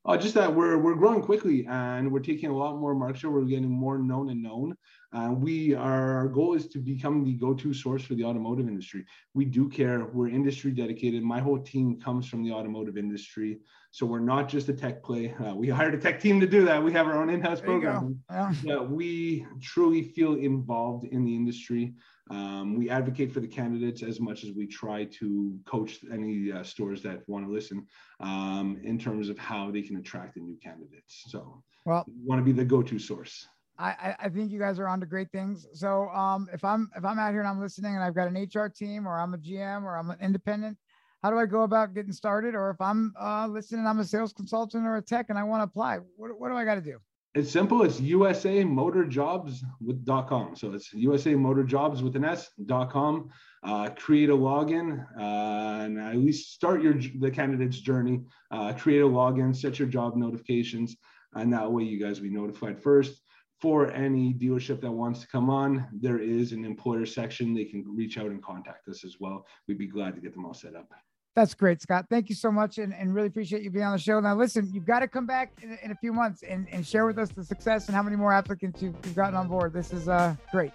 Uh, 0.05 0.17
just 0.17 0.35
that 0.35 0.53
we're 0.53 0.79
we're 0.79 0.97
growing 0.97 1.23
quickly 1.23 1.65
and 1.69 2.11
we're 2.11 2.19
taking 2.21 2.51
a 2.51 2.57
lot 2.57 2.77
more 2.77 2.95
market 2.95 3.19
share. 3.19 3.31
We're 3.31 3.45
getting 3.45 3.71
more 3.71 3.99
known 3.99 4.31
and 4.31 4.43
known. 4.43 4.77
Uh, 5.13 5.31
we 5.31 5.75
are, 5.75 6.17
our 6.17 6.29
goal 6.29 6.55
is 6.55 6.67
to 6.69 6.79
become 6.79 7.23
the 7.23 7.35
go-to 7.35 7.75
source 7.75 8.03
for 8.03 8.15
the 8.15 8.25
automotive 8.25 8.67
industry. 8.67 9.05
We 9.35 9.45
do 9.45 9.69
care. 9.69 10.07
We're 10.07 10.29
industry 10.29 10.71
dedicated. 10.71 11.23
My 11.23 11.39
whole 11.39 11.59
team 11.59 12.01
comes 12.01 12.27
from 12.27 12.43
the 12.43 12.53
automotive 12.53 12.97
industry, 12.97 13.59
so 13.91 14.07
we're 14.07 14.21
not 14.21 14.49
just 14.49 14.71
a 14.71 14.73
tech 14.73 15.03
play. 15.03 15.35
Uh, 15.35 15.55
we 15.55 15.69
hired 15.81 15.95
a 15.95 15.99
tech 15.99 16.19
team 16.19 16.41
to 16.41 16.47
do 16.47 16.65
that. 16.65 16.83
We 16.83 16.93
have 16.93 17.07
our 17.07 17.21
own 17.21 17.29
in-house 17.29 17.61
program. 17.61 18.21
Yeah. 18.31 18.55
yeah, 18.63 18.79
we 18.81 19.47
truly 19.61 20.03
feel 20.03 20.35
involved 20.35 21.05
in 21.05 21.25
the 21.25 21.35
industry. 21.35 21.95
Um, 22.31 22.79
we 22.79 22.89
advocate 22.89 23.33
for 23.33 23.41
the 23.41 23.49
candidates 23.49 24.03
as 24.03 24.19
much 24.19 24.45
as 24.45 24.53
we 24.53 24.67
try 24.67 25.05
to 25.05 25.59
coach 25.67 25.99
any 26.11 26.51
uh, 26.51 26.63
stores 26.63 27.03
that 27.03 27.29
want 27.29 27.45
to 27.45 27.53
listen 27.53 27.87
um, 28.21 28.81
in 28.83 28.99
terms 28.99 29.29
of 29.29 29.39
how 29.39 29.71
they 29.71 29.83
can 29.83 29.99
attract 29.99 30.35
the 30.35 30.41
new 30.41 30.57
candidates. 30.57 31.25
So, 31.29 31.63
well, 31.85 32.05
we 32.07 32.27
want 32.27 32.39
to 32.39 32.45
be 32.45 32.53
the 32.53 32.65
go-to 32.65 32.99
source. 32.99 33.47
I, 33.83 34.17
I 34.21 34.29
think 34.29 34.53
you 34.53 34.59
guys 34.59 34.79
are 34.79 34.87
on 34.87 35.01
to 35.01 35.07
great 35.07 35.31
things. 35.33 35.67
So, 35.73 36.09
um, 36.11 36.49
if 36.53 36.65
I'm 36.65 36.91
if 36.97 37.05
I'm 37.05 37.19
out 37.19 37.33
here 37.33 37.41
and 37.41 37.49
I'm 37.49 37.61
listening 37.61 37.95
and 37.95 38.05
I've 38.05 38.15
got 38.15 38.29
an 38.29 38.35
HR 38.35 38.69
team 38.69 39.09
or 39.09 39.19
I'm 39.19 39.35
a 39.35 39.39
GM 39.39 39.83
or 39.83 39.97
I'm 39.97 40.11
an 40.11 40.19
independent, 40.21 40.79
how 41.23 41.31
do 41.31 41.39
I 41.39 41.47
go 41.47 41.63
about 41.63 41.95
getting 41.95 42.13
started? 42.13 42.55
Or 42.55 42.71
if 42.71 42.81
I'm 42.81 43.13
uh, 43.21 43.47
listening, 43.47 43.87
I'm 43.87 44.01
a 44.01 44.05
sales 44.05 44.33
consultant 44.33 44.87
or 44.87 44.97
a 44.97 45.03
tech 45.03 45.27
and 45.29 45.39
I 45.39 45.45
want 45.45 45.61
to 45.61 45.65
apply, 45.65 45.99
what, 46.17 46.39
what 46.39 46.49
do 46.49 46.57
I 46.57 46.65
got 46.65 46.77
to 46.77 46.81
do? 46.81 46.99
It's 47.35 47.51
simple. 47.51 47.83
It's 47.83 47.99
USA 47.99 48.63
Motor 48.63 49.07
Jobs 49.07 49.65
with 49.81 50.05
.com. 50.07 50.55
So 50.55 50.73
it's 50.73 50.93
USA 50.93 51.35
Motor 51.35 51.65
Jobs 51.65 52.03
with 52.03 52.15
an 52.15 52.25
S 52.25 52.51
.com. 52.69 53.31
Uh, 53.63 53.89
create 53.97 54.29
a 54.29 54.37
login 54.37 55.07
uh, 55.19 55.85
and 55.85 55.99
at 55.99 56.17
least 56.17 56.53
start 56.53 56.83
your 56.83 56.95
the 57.21 57.31
candidate's 57.31 57.81
journey. 57.81 58.21
Uh, 58.51 58.75
create 58.75 59.01
a 59.01 59.09
login, 59.09 59.57
set 59.57 59.79
your 59.79 59.89
job 59.89 60.15
notifications, 60.15 60.97
and 61.35 61.53
that 61.53 61.71
way 61.71 61.85
you 61.85 61.99
guys 61.99 62.21
will 62.21 62.29
be 62.29 62.35
notified 62.35 62.79
first. 62.79 63.23
For 63.63 63.93
any 63.93 64.35
dealership 64.35 64.81
that 64.81 64.91
wants 64.91 65.21
to 65.21 65.29
come 65.29 65.49
on, 65.49 65.87
there 65.93 66.19
is 66.19 66.51
an 66.51 66.65
employer 66.65 67.07
section. 67.07 67.55
They 67.55 67.65
can 67.65 67.85
reach 67.87 68.19
out 68.19 68.27
and 68.27 68.43
contact 68.43 68.89
us 68.89 69.05
as 69.05 69.19
well. 69.21 69.47
We'd 69.69 69.79
be 69.79 69.87
glad 69.87 70.17
to 70.17 70.21
get 70.21 70.35
them 70.35 70.45
all 70.45 70.53
set 70.53 70.75
up. 70.75 70.91
That's 71.37 71.55
great, 71.55 71.81
Scott. 71.81 72.07
Thank 72.11 72.29
you 72.29 72.35
so 72.35 72.51
much 72.51 72.79
and, 72.79 72.93
and 72.93 73.15
really 73.15 73.29
appreciate 73.29 73.63
you 73.63 73.71
being 73.71 73.85
on 73.85 73.93
the 73.93 74.03
show. 74.03 74.19
Now, 74.19 74.35
listen, 74.35 74.69
you've 74.75 74.85
got 74.85 74.99
to 74.99 75.07
come 75.07 75.27
back 75.27 75.53
in, 75.63 75.79
in 75.81 75.93
a 75.93 75.95
few 75.95 76.13
months 76.13 76.43
and, 76.43 76.67
and 76.73 76.85
share 76.85 77.07
with 77.07 77.19
us 77.19 77.29
the 77.31 77.45
success 77.45 77.87
and 77.87 77.95
how 77.95 78.03
many 78.03 78.17
more 78.17 78.33
applicants 78.33 78.83
you've, 78.83 78.97
you've 79.05 79.15
gotten 79.15 79.37
on 79.37 79.47
board. 79.47 79.73
This 79.73 79.93
is 79.93 80.09
uh, 80.09 80.35
great. 80.51 80.73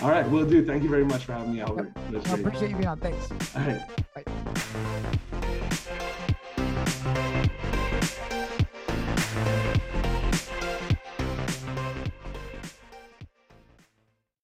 All 0.00 0.10
right, 0.10 0.28
will 0.30 0.46
do. 0.46 0.64
Thank 0.64 0.84
you 0.84 0.88
very 0.88 1.04
much 1.04 1.24
for 1.24 1.32
having 1.32 1.52
me 1.52 1.60
out. 1.60 1.76
Yep. 2.12 2.28
I 2.28 2.34
appreciate 2.34 2.70
you 2.70 2.76
being 2.76 2.88
on. 2.88 3.00
Thanks. 3.00 3.30
All 3.56 3.62
right. 3.62 3.82
Bye. 4.14 4.41